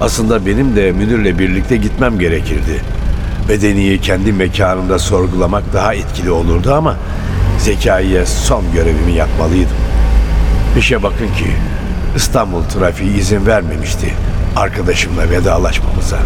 Aslında 0.00 0.46
benim 0.46 0.76
de 0.76 0.92
Münir'le 0.92 1.38
birlikte 1.38 1.76
gitmem 1.76 2.18
gerekirdi. 2.18 2.82
Bedeniyi 3.48 4.00
kendi 4.00 4.32
mekanımda 4.32 4.98
sorgulamak 4.98 5.72
daha 5.72 5.94
etkili 5.94 6.30
olurdu 6.30 6.74
ama 6.74 6.96
Zekai'ye 7.58 8.26
son 8.26 8.64
görevimi 8.74 9.12
yapmalıydım. 9.12 9.76
İşe 10.78 11.02
bakın 11.02 11.26
ki 11.26 11.46
İstanbul 12.16 12.62
trafiği 12.62 13.16
izin 13.16 13.46
vermemişti 13.46 14.14
arkadaşımla 14.56 15.30
vedalaşmamıza. 15.30 16.18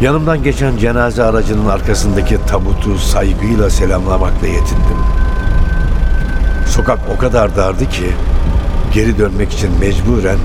Yanımdan 0.00 0.42
geçen 0.42 0.76
cenaze 0.76 1.22
aracının 1.22 1.68
arkasındaki 1.68 2.38
tabutu 2.46 2.98
saygıyla 2.98 3.70
selamlamakla 3.70 4.46
yetindim. 4.46 4.98
Sokak 6.66 6.98
o 7.16 7.18
kadar 7.18 7.56
dardı 7.56 7.88
ki 7.88 8.06
geri 8.94 9.18
dönmek 9.18 9.52
için 9.52 9.70
mecburen 9.80 10.38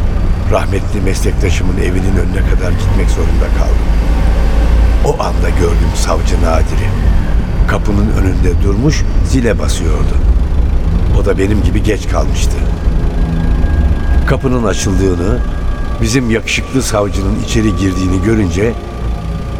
rahmetli 0.51 1.01
meslektaşımın 1.01 1.77
evinin 1.77 2.17
önüne 2.17 2.49
kadar 2.49 2.71
gitmek 2.71 3.09
zorunda 3.09 3.47
kaldım. 3.57 3.85
O 5.05 5.23
anda 5.23 5.49
gördüm 5.49 5.89
savcı 5.95 6.35
Nadir'i. 6.35 6.89
Kapının 7.67 8.09
önünde 8.21 8.63
durmuş 8.63 9.03
zile 9.29 9.59
basıyordu. 9.59 10.15
O 11.21 11.25
da 11.25 11.37
benim 11.37 11.63
gibi 11.63 11.83
geç 11.83 12.09
kalmıştı. 12.09 12.57
Kapının 14.27 14.63
açıldığını, 14.63 15.37
bizim 16.01 16.29
yakışıklı 16.29 16.81
savcının 16.83 17.43
içeri 17.43 17.75
girdiğini 17.75 18.23
görünce 18.25 18.73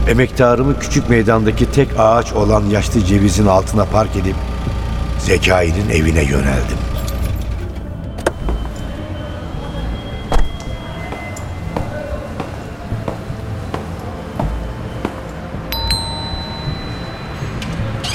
emektarımı 0.07 0.79
küçük 0.79 1.09
meydandaki 1.09 1.71
tek 1.71 1.87
ağaç 1.99 2.33
olan 2.33 2.63
yaşlı 2.65 3.05
cevizin 3.05 3.45
altına 3.45 3.85
park 3.85 4.15
edip 4.15 4.35
Zekai'nin 5.19 5.89
evine 5.89 6.23
yöneldim. 6.23 6.77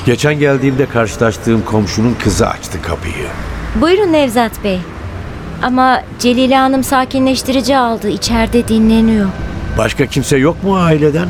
Geçen 0.06 0.38
geldiğimde 0.38 0.86
karşılaştığım 0.86 1.64
komşunun 1.64 2.14
kızı 2.24 2.48
açtı 2.48 2.82
kapıyı. 2.82 3.26
Buyurun 3.80 4.12
Nevzat 4.12 4.64
Bey. 4.64 4.80
Ama 5.62 6.02
Celile 6.18 6.56
Hanım 6.56 6.84
sakinleştirici 6.84 7.76
aldı. 7.78 8.08
içeride 8.08 8.68
dinleniyor. 8.68 9.26
Başka 9.78 10.06
kimse 10.06 10.36
yok 10.36 10.64
mu 10.64 10.76
aileden? 10.76 11.28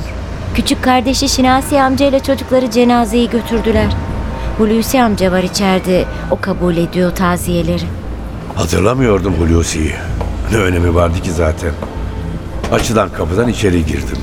Küçük 0.54 0.84
kardeşi 0.84 1.28
Şinasi 1.28 1.80
amca 1.80 2.06
ile 2.06 2.20
çocukları 2.20 2.70
cenazeyi 2.70 3.30
götürdüler. 3.30 3.96
Hulusi 4.58 5.02
amca 5.02 5.32
var 5.32 5.42
içeride. 5.42 6.04
O 6.30 6.40
kabul 6.40 6.76
ediyor 6.76 7.16
taziyeleri. 7.16 7.84
Hatırlamıyordum 8.54 9.34
Hulusi'yi. 9.34 9.94
Ne 10.52 10.56
önemi 10.58 10.94
vardı 10.94 11.22
ki 11.22 11.30
zaten. 11.32 11.72
Açıdan 12.72 13.08
kapıdan 13.12 13.48
içeri 13.48 13.86
girdim. 13.86 14.18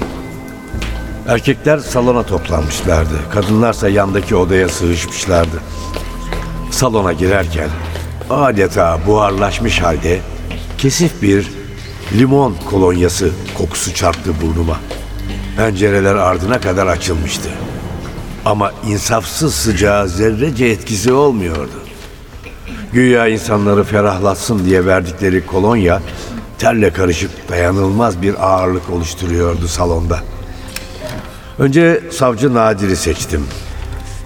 Erkekler 1.27 1.77
salona 1.77 2.23
toplanmışlardı. 2.23 3.13
Kadınlarsa 3.33 3.89
yandaki 3.89 4.35
odaya 4.35 4.69
sığışmışlardı. 4.69 5.61
Salona 6.71 7.13
girerken 7.13 7.69
adeta 8.29 8.99
buharlaşmış 9.07 9.81
halde 9.81 10.19
kesif 10.77 11.21
bir 11.21 11.51
limon 12.17 12.55
kolonyası 12.69 13.31
kokusu 13.57 13.93
çarptı 13.93 14.31
burnuma. 14.41 14.77
Pencereler 15.57 16.15
ardına 16.15 16.61
kadar 16.61 16.87
açılmıştı. 16.87 17.49
Ama 18.45 18.71
insafsız 18.87 19.55
sıcağı 19.55 20.09
zerrece 20.09 20.65
etkisi 20.65 21.13
olmuyordu. 21.13 21.83
Güya 22.93 23.27
insanları 23.27 23.83
ferahlatsın 23.83 24.65
diye 24.65 24.85
verdikleri 24.85 25.45
kolonya 25.45 26.01
terle 26.57 26.93
karışık 26.93 27.49
dayanılmaz 27.49 28.21
bir 28.21 28.47
ağırlık 28.47 28.89
oluşturuyordu 28.89 29.67
salonda. 29.67 30.19
Önce 31.59 32.03
savcı 32.11 32.53
Nadir'i 32.53 32.95
seçtim. 32.95 33.47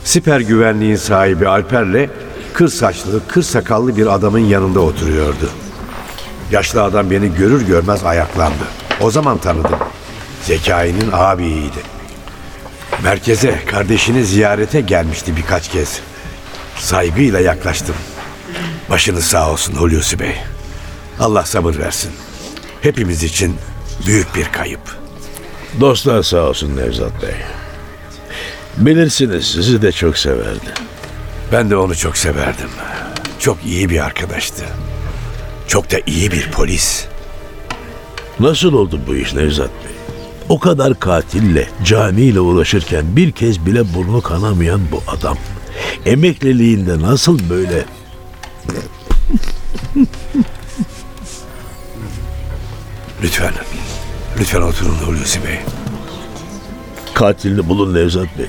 Siper 0.03 0.39
güvenliğin 0.39 0.95
sahibi 0.95 1.47
Alper'le 1.47 2.09
kır 2.53 2.67
saçlı, 2.67 3.27
kır 3.27 3.41
sakallı 3.41 3.97
bir 3.97 4.07
adamın 4.07 4.39
yanında 4.39 4.79
oturuyordu. 4.79 5.49
Yaşlı 6.51 6.83
adam 6.83 7.11
beni 7.11 7.35
görür 7.35 7.67
görmez 7.67 8.03
ayaklandı. 8.03 8.63
O 9.01 9.11
zaman 9.11 9.37
tanıdım. 9.37 9.79
Zekai'nin 10.43 11.11
ağabeyiydi. 11.11 11.79
Merkeze 13.03 13.65
kardeşini 13.65 14.25
ziyarete 14.25 14.81
gelmişti 14.81 15.37
birkaç 15.37 15.71
kez. 15.71 15.99
Saygıyla 16.77 17.39
yaklaştım. 17.39 17.95
Başınız 18.89 19.23
sağ 19.25 19.51
olsun 19.51 19.73
Hulusi 19.73 20.19
Bey. 20.19 20.35
Allah 21.19 21.43
sabır 21.43 21.77
versin. 21.79 22.11
Hepimiz 22.81 23.23
için 23.23 23.55
büyük 24.07 24.35
bir 24.35 24.45
kayıp. 24.45 24.81
Dostlar 25.79 26.23
sağ 26.23 26.41
olsun 26.41 26.77
Nevzat 26.77 27.21
Bey. 27.21 27.35
Bilirsiniz 28.77 29.45
sizi 29.45 29.81
de 29.81 29.91
çok 29.91 30.17
severdi. 30.17 30.73
Ben 31.51 31.69
de 31.69 31.75
onu 31.75 31.95
çok 31.95 32.17
severdim. 32.17 32.69
Çok 33.39 33.65
iyi 33.65 33.89
bir 33.89 34.05
arkadaştı. 34.05 34.65
Çok 35.67 35.91
da 35.91 35.97
iyi 36.05 36.31
bir 36.31 36.51
polis. 36.51 37.05
Nasıl 38.39 38.73
oldu 38.73 38.99
bu 39.07 39.15
iş 39.15 39.33
Nevzat 39.33 39.69
Bey? 39.69 39.90
O 40.51 40.59
kadar 40.59 40.99
katille, 40.99 41.67
caniyle 41.85 42.39
uğraşırken 42.39 43.05
bir 43.15 43.31
kez 43.31 43.65
bile 43.65 43.93
burnu 43.93 44.21
kanamayan 44.21 44.81
bu 44.91 45.03
adam. 45.07 45.37
Emekliliğinde 46.05 47.01
nasıl 47.01 47.39
böyle 47.49 47.85
Lütfen. 53.23 53.53
Lütfen 54.39 54.61
oturun 54.61 54.95
Hulusi 55.05 55.39
Bey. 55.43 55.59
katilini 57.13 57.69
bulun 57.69 57.93
Nevzat 57.93 58.37
Bey? 58.37 58.47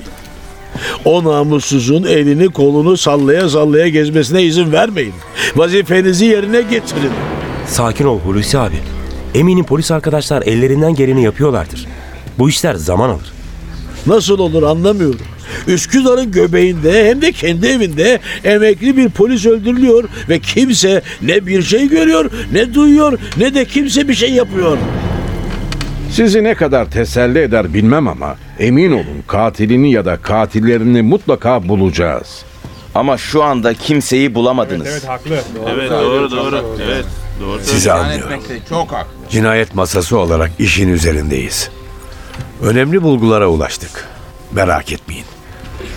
O 1.04 1.24
namussuzun 1.24 2.02
elini 2.04 2.48
kolunu 2.48 2.96
sallaya 2.96 3.48
sallaya 3.48 3.88
gezmesine 3.88 4.42
izin 4.42 4.72
vermeyin. 4.72 5.14
Vazifenizi 5.56 6.24
yerine 6.24 6.62
getirin. 6.62 7.12
Sakin 7.66 8.04
ol 8.04 8.20
Hulusi 8.20 8.58
abi. 8.58 8.76
Eminim 9.34 9.64
polis 9.64 9.90
arkadaşlar 9.90 10.42
ellerinden 10.42 10.94
geleni 10.94 11.24
yapıyorlardır. 11.24 11.86
Bu 12.38 12.48
işler 12.48 12.74
zaman 12.74 13.08
alır. 13.08 13.32
Nasıl 14.06 14.38
olur 14.38 14.62
anlamıyorum. 14.62 15.20
Üsküdar'ın 15.66 16.30
göbeğinde 16.30 17.08
hem 17.10 17.22
de 17.22 17.32
kendi 17.32 17.66
evinde 17.66 18.20
emekli 18.44 18.96
bir 18.96 19.08
polis 19.08 19.46
öldürülüyor 19.46 20.04
ve 20.28 20.38
kimse 20.38 21.02
ne 21.22 21.46
bir 21.46 21.62
şey 21.62 21.88
görüyor, 21.88 22.30
ne 22.52 22.74
duyuyor, 22.74 23.18
ne 23.36 23.54
de 23.54 23.64
kimse 23.64 24.08
bir 24.08 24.14
şey 24.14 24.32
yapıyor. 24.32 24.78
Sizi 26.10 26.44
ne 26.44 26.54
kadar 26.54 26.90
teselli 26.90 27.38
eder 27.38 27.74
bilmem 27.74 28.08
ama 28.08 28.36
emin 28.58 28.92
olun 28.92 29.22
katilini 29.26 29.92
ya 29.92 30.04
da 30.04 30.16
katillerini 30.16 31.02
mutlaka 31.02 31.68
bulacağız. 31.68 32.42
Ama 32.94 33.18
şu 33.18 33.42
anda 33.42 33.74
kimseyi 33.74 34.34
bulamadınız. 34.34 34.88
Sizi 37.62 37.92
anlıyorum. 37.92 38.40
Cinayet 39.32 39.74
masası 39.74 40.18
olarak 40.18 40.50
işin 40.58 40.88
üzerindeyiz. 40.88 41.70
Önemli 42.62 43.02
bulgulara 43.02 43.48
ulaştık. 43.48 44.08
Merak 44.52 44.92
etmeyin. 44.92 45.24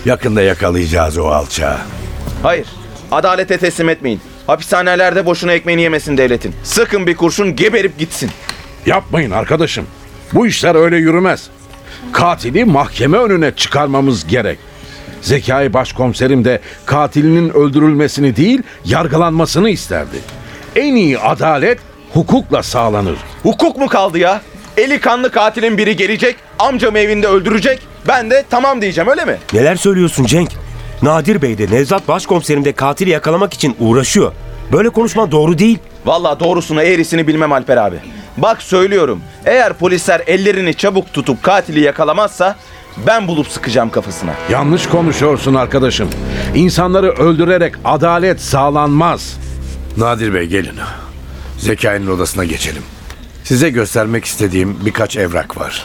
Yakında 0.04 0.42
yakalayacağız 0.42 1.18
o 1.18 1.26
alçağı. 1.26 1.78
Hayır. 2.42 2.66
Adalete 3.10 3.58
teslim 3.58 3.88
etmeyin. 3.88 4.20
Hapishanelerde 4.46 5.26
boşuna 5.26 5.52
ekmeğini 5.52 5.82
yemesin 5.82 6.16
devletin. 6.16 6.54
Sıkın 6.64 7.06
bir 7.06 7.16
kurşun 7.16 7.56
geberip 7.56 7.98
gitsin. 7.98 8.30
Yapmayın 8.86 9.30
arkadaşım. 9.30 9.86
Bu 10.32 10.46
işler 10.46 10.74
öyle 10.74 10.96
yürümez. 10.96 11.48
Katili 12.12 12.64
mahkeme 12.64 13.18
önüne 13.18 13.54
çıkarmamız 13.54 14.26
gerek. 14.26 14.58
Zekai 15.22 15.72
başkomiserim 15.72 16.44
de 16.44 16.60
katilinin 16.86 17.50
öldürülmesini 17.50 18.36
değil, 18.36 18.62
yargılanmasını 18.84 19.70
isterdi. 19.70 20.16
En 20.76 20.94
iyi 20.94 21.18
adalet 21.18 21.78
hukukla 22.16 22.62
sağlanır. 22.62 23.16
Hukuk 23.42 23.76
mu 23.76 23.86
kaldı 23.88 24.18
ya? 24.18 24.40
Eli 24.76 25.00
kanlı 25.00 25.30
katilin 25.30 25.78
biri 25.78 25.96
gelecek, 25.96 26.36
amcamı 26.58 26.98
evinde 26.98 27.26
öldürecek. 27.26 27.78
Ben 28.08 28.30
de 28.30 28.44
tamam 28.50 28.80
diyeceğim 28.82 29.10
öyle 29.10 29.24
mi? 29.24 29.36
Neler 29.52 29.76
söylüyorsun 29.76 30.24
Cenk? 30.24 30.50
Nadir 31.02 31.42
Bey 31.42 31.58
de 31.58 31.70
Nevzat 31.70 32.08
Başkomiserim 32.08 32.64
de 32.64 32.72
katili 32.72 33.10
yakalamak 33.10 33.54
için 33.54 33.76
uğraşıyor. 33.80 34.32
Böyle 34.72 34.88
konuşman 34.88 35.30
doğru 35.30 35.58
değil. 35.58 35.78
Vallahi 36.06 36.40
doğrusunu 36.40 36.82
eğrisini 36.82 37.26
bilmem 37.26 37.52
Alper 37.52 37.76
abi. 37.76 37.96
Bak 38.36 38.62
söylüyorum. 38.62 39.20
Eğer 39.44 39.72
polisler 39.72 40.22
ellerini 40.26 40.74
çabuk 40.74 41.12
tutup 41.12 41.42
katili 41.42 41.80
yakalamazsa 41.80 42.56
ben 43.06 43.28
bulup 43.28 43.48
sıkacağım 43.48 43.90
kafasına. 43.90 44.32
Yanlış 44.50 44.86
konuşuyorsun 44.86 45.54
arkadaşım. 45.54 46.08
İnsanları 46.54 47.10
öldürerek 47.10 47.74
adalet 47.84 48.40
sağlanmaz. 48.40 49.36
Nadir 49.96 50.34
Bey 50.34 50.46
gelin. 50.46 50.74
Zekai'nin 51.58 52.06
odasına 52.06 52.44
geçelim. 52.44 52.82
Size 53.44 53.70
göstermek 53.70 54.24
istediğim 54.24 54.76
birkaç 54.86 55.16
evrak 55.16 55.60
var. 55.60 55.84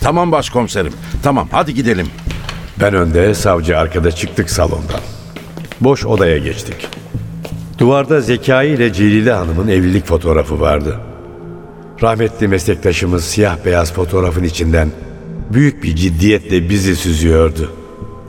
Tamam 0.00 0.32
başkomiserim. 0.32 0.92
Tamam 1.22 1.48
hadi 1.52 1.74
gidelim. 1.74 2.06
Ben 2.80 2.94
önde, 2.94 3.34
savcı 3.34 3.78
arkada 3.78 4.12
çıktık 4.12 4.50
salondan. 4.50 5.00
Boş 5.80 6.06
odaya 6.06 6.38
geçtik. 6.38 6.88
Duvarda 7.78 8.20
Zekai 8.20 8.68
ile 8.68 8.92
Celile 8.92 9.32
Hanım'ın 9.32 9.68
evlilik 9.68 10.06
fotoğrafı 10.06 10.60
vardı. 10.60 11.00
Rahmetli 12.02 12.48
meslektaşımız 12.48 13.24
siyah 13.24 13.56
beyaz 13.64 13.92
fotoğrafın 13.92 14.44
içinden 14.44 14.90
büyük 15.52 15.82
bir 15.82 15.96
ciddiyetle 15.96 16.70
bizi 16.70 16.96
süzüyordu. 16.96 17.72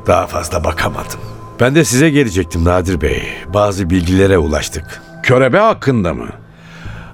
Daha 0.08 0.28
fazla 0.28 0.64
bakamadım. 0.64 1.20
Ben 1.60 1.76
de 1.76 1.86
size 1.86 2.10
gelecektim 2.10 2.66
Nadir 2.66 3.02
Bey. 3.02 3.24
Bazı 3.54 3.90
bilgilere 3.90 4.38
ulaştık. 4.38 5.02
Körebe 5.24 5.58
hakkında 5.58 6.14
mı? 6.14 6.41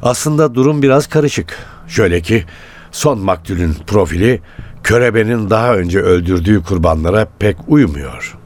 Aslında 0.02 0.56
durum 0.56 0.82
biraz 0.82 1.08
karışık. 1.08 1.58
Şöyle 1.88 2.22
ki 2.22 2.46
son 2.92 3.20
maktulün 3.20 3.74
profili 3.88 4.42
Körebe'nin 4.84 5.50
daha 5.50 5.76
önce 5.76 6.00
öldürdüğü 6.00 6.64
kurbanlara 6.64 7.28
pek 7.40 7.58
uymuyor. 7.68 8.38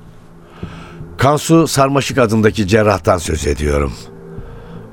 Kansu 1.18 1.68
Sarmaşık 1.68 2.18
adındaki 2.18 2.68
cerrahtan 2.68 3.18
söz 3.18 3.48
ediyorum. 3.48 3.94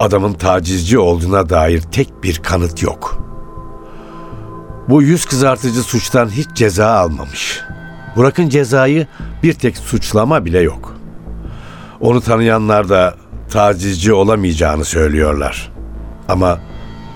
Adamın 0.01 0.33
tacizci 0.33 0.99
olduğuna 0.99 1.49
dair 1.49 1.81
tek 1.81 2.23
bir 2.23 2.38
kanıt 2.38 2.83
yok. 2.83 3.23
Bu 4.88 5.03
yüz 5.03 5.25
kızartıcı 5.25 5.83
suçtan 5.83 6.29
hiç 6.29 6.49
ceza 6.55 6.87
almamış. 6.87 7.61
Bırakın 8.16 8.49
cezayı 8.49 9.07
bir 9.42 9.53
tek 9.53 9.77
suçlama 9.77 10.44
bile 10.44 10.61
yok. 10.61 10.97
Onu 12.01 12.21
tanıyanlar 12.21 12.88
da 12.88 13.14
tacizci 13.51 14.12
olamayacağını 14.12 14.85
söylüyorlar. 14.85 15.78
Ama 16.29 16.61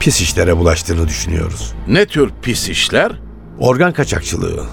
pis 0.01 0.21
işlere 0.21 0.57
bulaştığını 0.57 1.09
düşünüyoruz. 1.09 1.73
Ne 1.89 2.07
tür 2.07 2.31
pis 2.43 2.69
işler? 2.69 3.13
Organ 3.59 3.93
kaçakçılığı. 3.93 4.67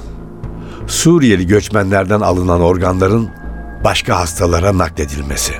Suriyeli 0.87 1.47
göçmenlerden 1.47 2.19
alınan 2.19 2.61
organların 2.61 3.29
başka 3.83 4.19
hastalara 4.19 4.77
nakledilmesi. 4.77 5.53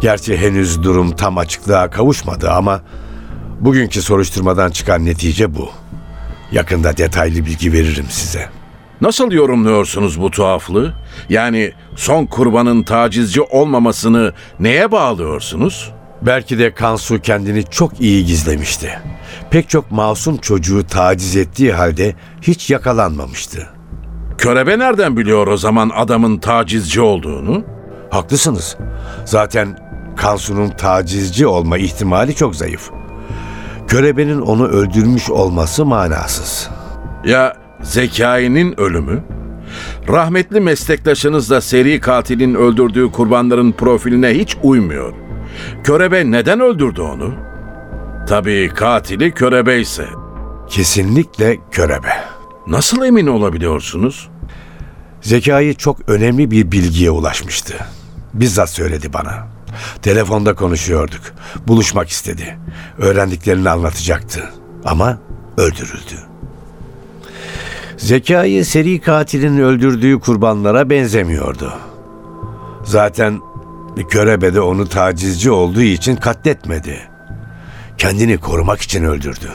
Gerçi 0.00 0.36
henüz 0.36 0.82
durum 0.82 1.10
tam 1.16 1.38
açıklığa 1.38 1.90
kavuşmadı 1.90 2.50
ama 2.50 2.80
bugünkü 3.60 4.02
soruşturmadan 4.02 4.70
çıkan 4.70 5.04
netice 5.04 5.54
bu. 5.54 5.70
Yakında 6.52 6.96
detaylı 6.96 7.46
bilgi 7.46 7.72
veririm 7.72 8.06
size. 8.10 8.48
Nasıl 9.00 9.32
yorumluyorsunuz 9.32 10.20
bu 10.20 10.30
tuhaflığı? 10.30 10.94
Yani 11.28 11.72
son 11.96 12.26
kurbanın 12.26 12.82
tacizci 12.82 13.42
olmamasını 13.42 14.32
neye 14.60 14.92
bağlıyorsunuz? 14.92 15.92
Belki 16.22 16.58
de 16.58 16.74
Kansu 16.74 17.20
kendini 17.20 17.64
çok 17.64 18.00
iyi 18.00 18.24
gizlemişti. 18.24 18.98
Pek 19.50 19.68
çok 19.68 19.90
masum 19.90 20.36
çocuğu 20.36 20.86
taciz 20.86 21.36
ettiği 21.36 21.72
halde 21.72 22.14
hiç 22.42 22.70
yakalanmamıştı. 22.70 23.66
Körebe 24.38 24.78
nereden 24.78 25.16
biliyor 25.16 25.46
o 25.46 25.56
zaman 25.56 25.90
adamın 25.94 26.38
tacizci 26.38 27.00
olduğunu? 27.00 27.64
Haklısınız. 28.10 28.76
Zaten 29.24 29.78
Kansu'nun 30.16 30.70
tacizci 30.70 31.46
olma 31.46 31.78
ihtimali 31.78 32.34
çok 32.34 32.56
zayıf. 32.56 32.90
Körebenin 33.88 34.40
onu 34.40 34.66
öldürmüş 34.66 35.30
olması 35.30 35.84
manasız. 35.84 36.68
Ya 37.24 37.56
Zekai'nin 37.82 38.80
ölümü? 38.80 39.24
Rahmetli 40.08 40.60
meslektaşınız 40.60 41.50
da 41.50 41.60
seri 41.60 42.00
katilin 42.00 42.54
öldürdüğü 42.54 43.12
kurbanların 43.12 43.72
profiline 43.72 44.28
hiç 44.28 44.56
uymuyor. 44.62 45.27
Körebe 45.84 46.30
neden 46.30 46.60
öldürdü 46.60 47.00
onu? 47.00 47.34
Tabii 48.28 48.70
katili 48.74 49.32
körebe 49.32 49.80
ise. 49.80 50.06
Kesinlikle 50.68 51.58
körebe. 51.70 52.12
Nasıl 52.66 53.04
emin 53.04 53.26
olabiliyorsunuz? 53.26 54.28
Zekai 55.20 55.74
çok 55.74 56.08
önemli 56.08 56.50
bir 56.50 56.72
bilgiye 56.72 57.10
ulaşmıştı. 57.10 57.74
Bizzat 58.34 58.70
söyledi 58.70 59.12
bana. 59.12 59.48
Telefonda 60.02 60.54
konuşuyorduk. 60.54 61.20
Buluşmak 61.68 62.08
istedi. 62.08 62.58
Öğrendiklerini 62.98 63.70
anlatacaktı. 63.70 64.50
Ama 64.84 65.18
öldürüldü. 65.56 66.14
Zekai 67.96 68.64
seri 68.64 69.00
katilin 69.00 69.58
öldürdüğü 69.58 70.20
kurbanlara 70.20 70.90
benzemiyordu. 70.90 71.72
Zaten 72.84 73.40
körebe 74.06 74.54
de 74.54 74.60
onu 74.60 74.88
tacizci 74.88 75.50
olduğu 75.50 75.82
için 75.82 76.16
katletmedi. 76.16 76.98
Kendini 77.98 78.38
korumak 78.38 78.80
için 78.80 79.04
öldürdü. 79.04 79.50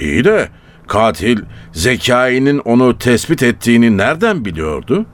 İyi 0.00 0.24
de 0.24 0.48
katil 0.86 1.38
Zekai'nin 1.72 2.58
onu 2.58 2.98
tespit 2.98 3.42
ettiğini 3.42 3.96
nereden 3.96 4.44
biliyordu? 4.44 5.06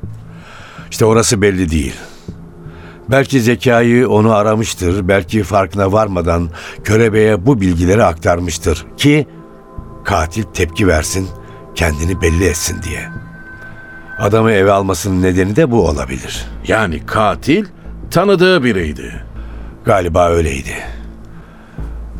İşte 0.90 1.04
orası 1.04 1.42
belli 1.42 1.70
değil. 1.70 1.94
Belki 3.10 3.40
zekayı 3.40 4.08
onu 4.08 4.34
aramıştır, 4.34 5.08
belki 5.08 5.42
farkına 5.42 5.92
varmadan 5.92 6.50
körebeye 6.84 7.46
bu 7.46 7.60
bilgileri 7.60 8.04
aktarmıştır 8.04 8.86
ki 8.96 9.26
katil 10.04 10.42
tepki 10.42 10.88
versin, 10.88 11.28
kendini 11.74 12.22
belli 12.22 12.44
etsin 12.44 12.82
diye. 12.82 13.08
Adamı 14.18 14.52
eve 14.52 14.72
almasının 14.72 15.22
nedeni 15.22 15.56
de 15.56 15.70
bu 15.70 15.88
olabilir. 15.88 16.46
Yani 16.68 17.06
katil 17.06 17.64
tanıdığı 18.10 18.64
biriydi. 18.64 19.24
Galiba 19.84 20.28
öyleydi. 20.28 20.74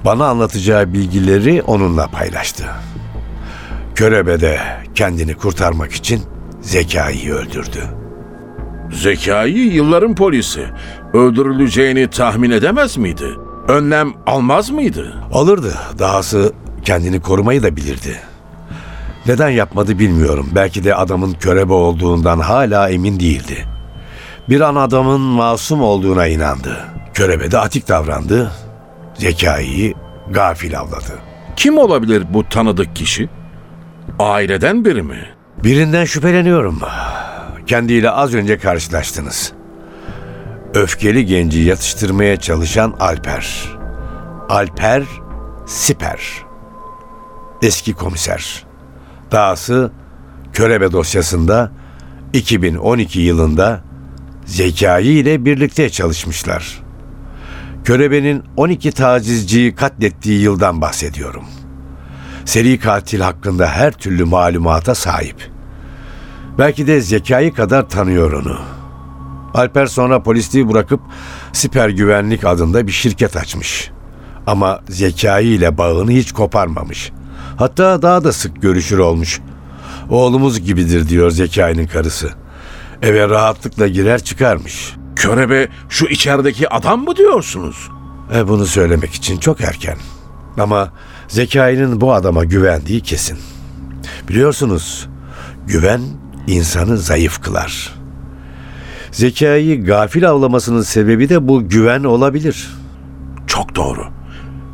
Bana 0.05 0.27
anlatacağı 0.27 0.92
bilgileri 0.92 1.62
onunla 1.62 2.07
paylaştı. 2.07 2.64
Körebe 3.94 4.40
de 4.40 4.59
kendini 4.94 5.35
kurtarmak 5.35 5.92
için 5.92 6.22
zekayı 6.61 7.33
öldürdü. 7.35 7.83
Zekai 8.92 9.51
yılların 9.51 10.14
polisi. 10.14 10.66
Öldürüleceğini 11.14 12.11
tahmin 12.11 12.51
edemez 12.51 12.96
miydi? 12.96 13.27
Önlem 13.68 14.12
almaz 14.27 14.70
mıydı? 14.70 15.14
Alırdı. 15.33 15.75
Dahası 15.99 16.53
kendini 16.85 17.20
korumayı 17.20 17.62
da 17.62 17.77
bilirdi. 17.77 18.16
Neden 19.27 19.49
yapmadı 19.49 19.99
bilmiyorum. 19.99 20.49
Belki 20.55 20.85
de 20.85 20.94
adamın 20.94 21.33
körebe 21.33 21.72
olduğundan 21.72 22.38
hala 22.38 22.90
emin 22.90 23.20
değildi. 23.20 23.76
Bir 24.49 24.61
an 24.61 24.75
adamın 24.75 25.21
masum 25.21 25.83
olduğuna 25.83 26.27
inandı. 26.27 26.85
Körebe 27.15 27.51
de 27.51 27.59
atik 27.59 27.89
davrandı. 27.89 28.53
Zekai'yi 29.15 29.95
gafil 30.31 30.79
avladı. 30.79 31.19
Kim 31.57 31.79
olabilir 31.79 32.25
bu 32.31 32.49
tanıdık 32.49 32.97
kişi? 32.97 33.29
Aileden 34.19 34.85
biri 34.85 35.03
mi? 35.03 35.29
Birinden 35.65 36.05
şüpheleniyorum. 36.05 36.81
Kendiyle 37.67 38.11
az 38.11 38.35
önce 38.35 38.59
karşılaştınız. 38.59 39.53
Öfkeli 40.75 41.27
genci 41.27 41.61
yatıştırmaya 41.61 42.37
çalışan 42.37 42.95
Alper. 43.01 43.77
Alper 44.49 45.05
Siper. 45.67 46.21
Eski 47.63 47.95
komiser. 47.95 48.65
Dahası 49.33 49.91
Körebe 50.53 50.93
dosyasında 50.93 51.73
2012 52.33 53.21
yılında 53.21 53.86
Zekai 54.47 55.07
ile 55.07 55.45
birlikte 55.45 55.91
çalışmışlar. 55.91 56.83
Körebe'nin 57.85 58.43
12 58.57 58.93
tacizciyi 58.93 59.75
katlettiği 59.75 60.41
yıldan 60.41 60.81
bahsediyorum. 60.81 61.45
Seri 62.45 62.79
katil 62.79 63.21
hakkında 63.21 63.67
her 63.67 63.93
türlü 63.93 64.25
malumata 64.25 64.95
sahip. 64.95 65.51
Belki 66.59 66.87
de 66.87 67.01
zekayı 67.01 67.55
kadar 67.55 67.89
tanıyor 67.89 68.33
onu. 68.33 68.59
Alper 69.55 69.87
sonra 69.87 70.23
polisliği 70.23 70.69
bırakıp 70.69 71.01
Siper 71.53 71.89
Güvenlik 71.89 72.45
adında 72.45 72.87
bir 72.87 72.93
şirket 72.93 73.37
açmış. 73.37 73.91
Ama 74.47 74.81
zekayı 74.89 75.49
ile 75.49 75.79
bağını 75.79 76.11
hiç 76.11 76.33
koparmamış. 76.33 77.13
Hatta 77.57 78.03
daha 78.03 78.25
da 78.25 78.33
sık 78.33 78.63
görüşür 78.63 78.99
olmuş. 78.99 79.41
Oğlumuz 80.11 80.61
gibidir 80.61 81.09
diyor 81.09 81.31
Zekai'nin 81.31 81.87
karısı. 81.87 82.46
Eve 83.03 83.29
rahatlıkla 83.29 83.89
girer 83.89 84.25
çıkarmış. 84.25 84.95
Körebe 85.17 85.69
şu 85.89 86.07
içerideki 86.07 86.69
adam 86.69 87.05
mı 87.05 87.17
diyorsunuz? 87.17 87.91
E 88.35 88.49
bunu 88.49 88.67
söylemek 88.67 89.15
için 89.15 89.39
çok 89.39 89.61
erken. 89.61 89.97
Ama 90.59 90.93
Zekai'nin 91.29 92.01
bu 92.01 92.13
adama 92.13 92.45
güvendiği 92.45 93.01
kesin. 93.01 93.39
Biliyorsunuz 94.29 95.09
güven 95.67 96.01
insanı 96.47 96.99
zayıf 96.99 97.43
kılar. 97.43 97.95
Zekayı 99.13 99.85
gafil 99.85 100.29
avlamasının 100.31 100.83
sebebi 100.83 101.29
de 101.29 101.49
bu 101.49 101.69
güven 101.69 102.05
olabilir. 102.05 102.71
Çok 103.47 103.77
doğru. 103.77 104.07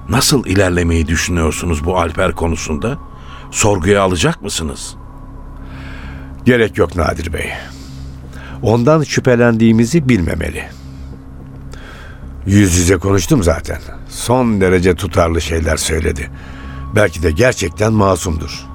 Nasıl 0.09 0.47
ilerlemeyi 0.47 1.07
düşünüyorsunuz 1.07 1.85
bu 1.85 1.99
Alper 1.99 2.33
konusunda? 2.33 2.99
Sorguya 3.51 4.03
alacak 4.03 4.43
mısınız? 4.43 4.97
Gerek 6.45 6.79
yok 6.79 6.97
Nadir 6.97 7.33
Bey. 7.33 7.51
Ondan 8.62 9.03
şüphelendiğimizi 9.03 10.09
bilmemeli. 10.09 10.64
Yüz 12.46 12.75
yüze 12.77 12.96
konuştum 12.96 13.42
zaten. 13.42 13.81
Son 14.09 14.61
derece 14.61 14.94
tutarlı 14.94 15.40
şeyler 15.40 15.77
söyledi. 15.77 16.31
Belki 16.94 17.22
de 17.22 17.31
gerçekten 17.31 17.92
masumdur. 17.92 18.66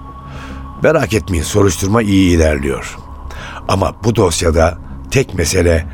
Merak 0.84 1.14
etmeyin 1.14 1.44
soruşturma 1.44 2.02
iyi 2.02 2.36
ilerliyor. 2.38 2.98
Ama 3.68 3.96
bu 4.04 4.16
dosyada 4.16 4.78
tek 5.12 5.34
mesele 5.34 5.86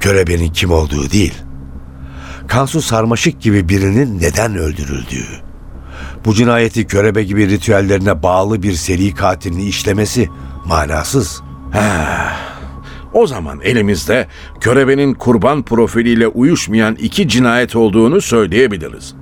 körebenin 0.00 0.52
kim 0.52 0.70
olduğu 0.70 1.10
değil. 1.10 1.34
Kansu 2.48 2.82
Sarmaşık 2.82 3.40
gibi 3.40 3.68
birinin 3.68 4.20
neden 4.20 4.56
öldürüldüğü. 4.56 5.26
Bu 6.24 6.34
cinayeti 6.34 6.86
körebe 6.86 7.24
gibi 7.24 7.48
ritüellerine 7.48 8.22
bağlı 8.22 8.62
bir 8.62 8.72
seri 8.72 9.14
katilin 9.14 9.58
işlemesi 9.58 10.28
manasız. 10.64 11.42
O 13.14 13.26
zaman 13.26 13.60
elimizde 13.62 14.26
körebenin 14.60 15.14
kurban 15.14 15.62
profiliyle 15.62 16.26
uyuşmayan 16.26 16.94
iki 16.94 17.28
cinayet 17.28 17.76
olduğunu 17.76 18.20
söyleyebiliriz. 18.20 19.14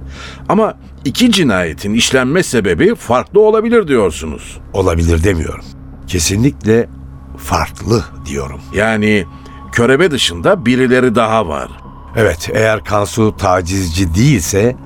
Ama 0.49 0.75
iki 1.05 1.33
cinayetin 1.33 1.95
işlenme 1.95 2.43
sebebi 2.43 2.95
farklı 2.95 3.41
olabilir 3.41 3.89
diyorsunuz. 3.89 4.59
Olabilir 4.73 5.25
demiyorum. 5.25 5.65
Kesinlikle 6.07 6.89
farklı 7.37 8.05
diyorum. 8.27 8.61
Yani 8.75 9.25
körebe 9.73 10.11
dışında 10.11 10.67
birileri 10.67 11.15
daha 11.15 11.49
var. 11.49 11.69
Evet, 12.17 12.51
eğer 12.53 12.85
Kansu 12.85 13.37
tacizci 13.37 14.15
değilse 14.15 14.77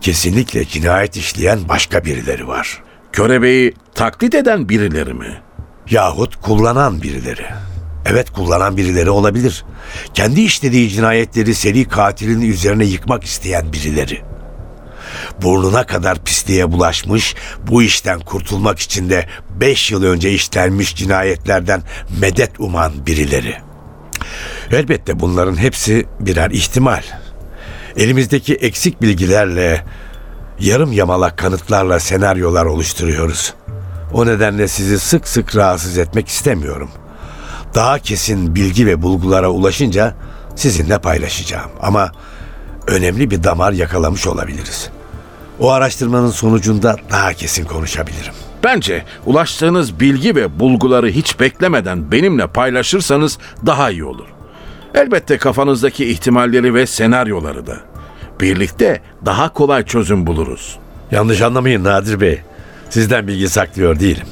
kesinlikle 0.00 0.64
cinayet 0.64 1.16
işleyen 1.16 1.58
başka 1.68 2.04
birileri 2.04 2.48
var. 2.48 2.82
Körebeyi 3.12 3.74
taklit 3.94 4.34
eden 4.34 4.68
birileri 4.68 5.14
mi? 5.14 5.40
Yahut 5.90 6.36
kullanan 6.36 7.02
birileri. 7.02 7.46
Evet 8.10 8.30
kullanan 8.30 8.76
birileri 8.76 9.10
olabilir. 9.10 9.64
Kendi 10.14 10.40
işlediği 10.40 10.88
cinayetleri 10.88 11.54
seri 11.54 11.88
katilin 11.88 12.40
üzerine 12.40 12.84
yıkmak 12.84 13.24
isteyen 13.24 13.72
birileri. 13.72 14.20
Burnuna 15.42 15.86
kadar 15.86 16.24
pisliğe 16.24 16.72
bulaşmış, 16.72 17.34
bu 17.66 17.82
işten 17.82 18.20
kurtulmak 18.20 18.78
için 18.78 19.10
de 19.10 19.26
beş 19.60 19.90
yıl 19.90 20.02
önce 20.02 20.32
işlenmiş 20.32 20.96
cinayetlerden 20.96 21.82
medet 22.20 22.60
uman 22.60 23.06
birileri. 23.06 23.56
Elbette 24.70 25.20
bunların 25.20 25.56
hepsi 25.56 26.06
birer 26.20 26.50
ihtimal. 26.50 27.02
Elimizdeki 27.96 28.54
eksik 28.54 29.02
bilgilerle, 29.02 29.84
yarım 30.60 30.92
yamalak 30.92 31.38
kanıtlarla 31.38 32.00
senaryolar 32.00 32.64
oluşturuyoruz. 32.64 33.54
O 34.12 34.26
nedenle 34.26 34.68
sizi 34.68 34.98
sık 34.98 35.28
sık 35.28 35.56
rahatsız 35.56 35.98
etmek 35.98 36.28
istemiyorum. 36.28 36.90
Daha 37.74 37.98
kesin 37.98 38.54
bilgi 38.54 38.86
ve 38.86 39.02
bulgulara 39.02 39.50
ulaşınca 39.50 40.14
sizinle 40.56 40.98
paylaşacağım. 40.98 41.70
Ama 41.80 42.12
önemli 42.86 43.30
bir 43.30 43.42
damar 43.44 43.72
yakalamış 43.72 44.26
olabiliriz. 44.26 44.90
O 45.60 45.70
araştırmanın 45.70 46.30
sonucunda 46.30 46.96
daha 47.10 47.32
kesin 47.32 47.64
konuşabilirim. 47.64 48.32
Bence 48.64 49.04
ulaştığınız 49.26 50.00
bilgi 50.00 50.36
ve 50.36 50.60
bulguları 50.60 51.08
hiç 51.08 51.40
beklemeden 51.40 52.12
benimle 52.12 52.46
paylaşırsanız 52.46 53.38
daha 53.66 53.90
iyi 53.90 54.04
olur. 54.04 54.26
Elbette 54.94 55.38
kafanızdaki 55.38 56.10
ihtimalleri 56.10 56.74
ve 56.74 56.86
senaryoları 56.86 57.66
da. 57.66 57.76
Birlikte 58.40 59.02
daha 59.26 59.52
kolay 59.52 59.84
çözüm 59.84 60.26
buluruz. 60.26 60.78
Yanlış 61.10 61.42
anlamayın 61.42 61.84
Nadir 61.84 62.20
Bey. 62.20 62.40
Sizden 62.90 63.26
bilgi 63.26 63.48
saklıyor 63.48 64.00
değilim. 64.00 64.26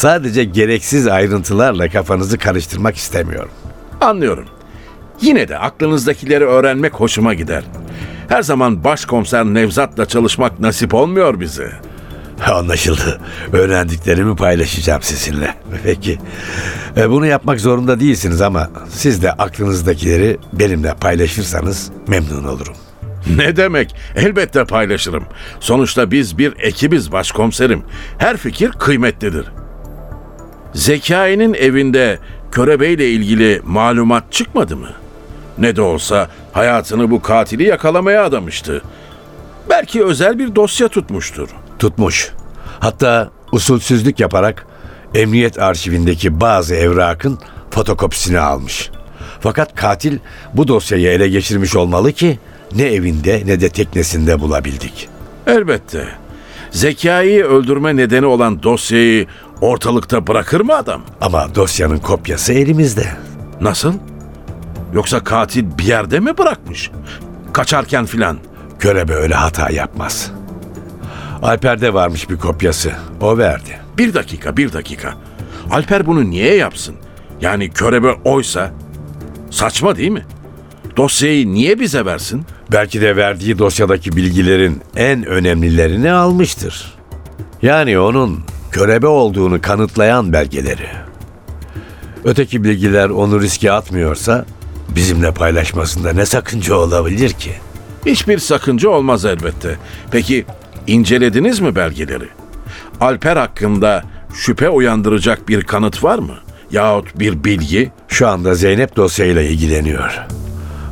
Sadece 0.00 0.44
gereksiz 0.44 1.06
ayrıntılarla 1.06 1.88
kafanızı 1.88 2.38
karıştırmak 2.38 2.96
istemiyorum. 2.96 3.50
Anlıyorum. 4.00 4.44
Yine 5.20 5.48
de 5.48 5.58
aklınızdakileri 5.58 6.44
öğrenmek 6.44 6.94
hoşuma 6.94 7.34
gider. 7.34 7.64
Her 8.28 8.42
zaman 8.42 8.84
başkomiser 8.84 9.44
Nevzat'la 9.44 10.06
çalışmak 10.06 10.60
nasip 10.60 10.94
olmuyor 10.94 11.40
bize. 11.40 11.72
Anlaşıldı. 12.46 13.20
Öğrendiklerimi 13.52 14.36
paylaşacağım 14.36 15.02
sizinle. 15.02 15.54
Peki. 15.84 16.18
E, 16.96 17.10
Bunu 17.10 17.26
yapmak 17.26 17.60
zorunda 17.60 18.00
değilsiniz 18.00 18.40
ama 18.40 18.70
siz 18.88 19.22
de 19.22 19.32
aklınızdakileri 19.32 20.38
benimle 20.52 20.94
paylaşırsanız 20.94 21.90
memnun 22.06 22.44
olurum. 22.44 22.74
Ne 23.36 23.56
demek? 23.56 23.94
Elbette 24.16 24.64
paylaşırım. 24.64 25.24
Sonuçta 25.60 26.10
biz 26.10 26.38
bir 26.38 26.54
ekibiz 26.58 27.12
başkomiserim. 27.12 27.82
Her 28.18 28.36
fikir 28.36 28.70
kıymetlidir. 28.72 29.46
Zekai'nin 30.76 31.54
evinde 31.54 32.18
Körebe 32.52 32.88
ile 32.88 33.10
ilgili 33.10 33.60
malumat 33.64 34.32
çıkmadı 34.32 34.76
mı? 34.76 34.90
Ne 35.58 35.76
de 35.76 35.82
olsa 35.82 36.28
hayatını 36.52 37.10
bu 37.10 37.22
katili 37.22 37.64
yakalamaya 37.64 38.24
adamıştı. 38.24 38.82
Belki 39.70 40.04
özel 40.04 40.38
bir 40.38 40.54
dosya 40.54 40.88
tutmuştur. 40.88 41.48
Tutmuş. 41.78 42.32
Hatta 42.80 43.30
usulsüzlük 43.52 44.20
yaparak 44.20 44.66
emniyet 45.14 45.58
arşivindeki 45.58 46.40
bazı 46.40 46.74
evrakın 46.74 47.38
fotokopisini 47.70 48.38
almış. 48.38 48.90
Fakat 49.40 49.74
katil 49.74 50.18
bu 50.54 50.68
dosyayı 50.68 51.08
ele 51.08 51.28
geçirmiş 51.28 51.76
olmalı 51.76 52.12
ki 52.12 52.38
ne 52.74 52.82
evinde 52.82 53.42
ne 53.46 53.60
de 53.60 53.68
teknesinde 53.68 54.40
bulabildik. 54.40 55.08
Elbette. 55.46 56.08
Zekai'yi 56.70 57.44
öldürme 57.44 57.96
nedeni 57.96 58.26
olan 58.26 58.62
dosyayı 58.62 59.26
ortalıkta 59.60 60.26
bırakır 60.26 60.60
mı 60.60 60.74
adam? 60.76 61.02
Ama 61.20 61.54
dosyanın 61.54 61.98
kopyası 61.98 62.52
elimizde. 62.52 63.06
Nasıl? 63.60 63.94
Yoksa 64.94 65.24
katil 65.24 65.64
bir 65.78 65.84
yerde 65.84 66.20
mi 66.20 66.38
bırakmış? 66.38 66.90
Kaçarken 67.52 68.06
filan. 68.06 68.38
Körebe 68.78 69.14
öyle 69.14 69.34
hata 69.34 69.70
yapmaz. 69.70 70.30
Alper'de 71.42 71.94
varmış 71.94 72.30
bir 72.30 72.36
kopyası. 72.36 72.92
O 73.20 73.38
verdi. 73.38 73.78
Bir 73.98 74.14
dakika, 74.14 74.56
bir 74.56 74.72
dakika. 74.72 75.14
Alper 75.70 76.06
bunu 76.06 76.30
niye 76.30 76.54
yapsın? 76.54 76.96
Yani 77.40 77.70
körebe 77.70 78.12
oysa 78.24 78.70
saçma 79.50 79.96
değil 79.96 80.10
mi? 80.10 80.26
Dosyayı 80.96 81.52
niye 81.52 81.80
bize 81.80 82.04
versin? 82.04 82.44
Belki 82.72 83.00
de 83.00 83.16
verdiği 83.16 83.58
dosyadaki 83.58 84.16
bilgilerin 84.16 84.82
en 84.96 85.26
önemlilerini 85.26 86.12
almıştır. 86.12 86.94
Yani 87.62 87.98
onun 87.98 88.40
körebe 88.76 89.06
olduğunu 89.06 89.60
kanıtlayan 89.60 90.32
belgeleri. 90.32 90.88
Öteki 92.24 92.64
bilgiler 92.64 93.08
onu 93.08 93.40
riske 93.40 93.72
atmıyorsa 93.72 94.44
bizimle 94.88 95.34
paylaşmasında 95.34 96.12
ne 96.12 96.26
sakınca 96.26 96.74
olabilir 96.74 97.30
ki? 97.30 97.52
Hiçbir 98.06 98.38
sakınca 98.38 98.88
olmaz 98.88 99.24
elbette. 99.24 99.76
Peki 100.10 100.44
incelediniz 100.86 101.60
mi 101.60 101.76
belgeleri? 101.76 102.28
Alper 103.00 103.36
hakkında 103.36 104.04
şüphe 104.34 104.68
uyandıracak 104.68 105.48
bir 105.48 105.62
kanıt 105.62 106.04
var 106.04 106.18
mı? 106.18 106.36
Yahut 106.70 107.18
bir 107.18 107.44
bilgi? 107.44 107.92
Şu 108.08 108.28
anda 108.28 108.54
Zeynep 108.54 108.96
dosyayla 108.96 109.42
ilgileniyor. 109.42 110.20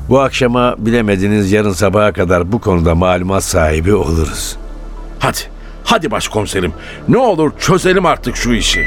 Bu 0.09 0.21
akşama 0.21 0.75
bilemediniz 0.79 1.53
yarın 1.53 1.73
sabaha 1.73 2.13
kadar 2.13 2.53
bu 2.53 2.61
konuda 2.61 2.95
malumat 2.95 3.45
sahibi 3.45 3.95
oluruz. 3.95 4.57
Hadi, 5.19 5.54
hadi 5.85 6.11
başkomiserim. 6.11 6.73
Ne 7.09 7.19
olur 7.19 7.53
çözelim 7.59 8.07
artık 8.07 8.37
şu 8.37 8.53
işi. 8.53 8.85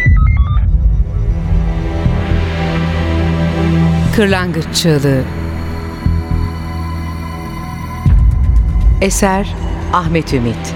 Kırlangıç 4.16 4.66
Çığlığı. 4.76 5.24
Eser 9.02 9.56
Ahmet 9.94 10.34
Ümit. 10.34 10.74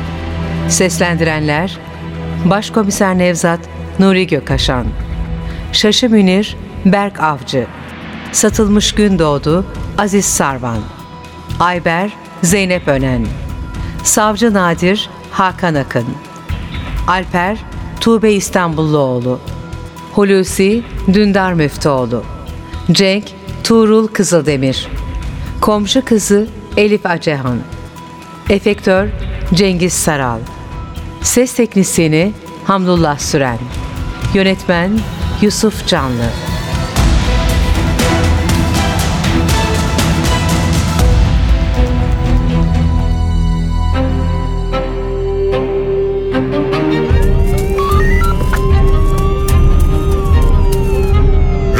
Seslendirenler 0.69 1.79
Başkomiser 2.45 3.17
Nevzat 3.17 3.59
Nuri 3.99 4.27
Gökaşan 4.27 4.85
Şaşı 5.71 6.09
Münir 6.09 6.57
Berk 6.85 7.19
Avcı. 7.19 7.67
Satılmış 8.31 8.91
Gündoğdu 8.91 9.65
Aziz 9.97 10.25
Sarvan. 10.25 10.79
Ayber 11.59 12.11
Zeynep 12.43 12.87
Önen. 12.87 13.25
Savcı 14.03 14.53
Nadir 14.53 15.09
Hakan 15.31 15.75
Akın 15.75 16.05
Alper 17.07 17.57
Tuğbe 17.99 18.31
İstanbulluoğlu 18.31 19.39
Hulusi 20.13 20.83
Dündar 21.13 21.53
Müftüoğlu 21.53 22.23
Cenk 22.91 23.23
Tuğrul 23.63 24.07
Kızıldemir 24.07 24.87
Komşu 25.61 26.05
kızı 26.05 26.47
Elif 26.77 27.05
Acehan 27.05 27.59
Efektör 28.49 29.07
Cengiz 29.53 29.93
Saral 29.93 30.39
Ses 31.21 31.53
teknisyeni 31.53 32.33
Hamdullah 32.65 33.19
Süren 33.19 33.57
Yönetmen 34.33 34.99
Yusuf 35.41 35.87
Canlı 35.87 36.50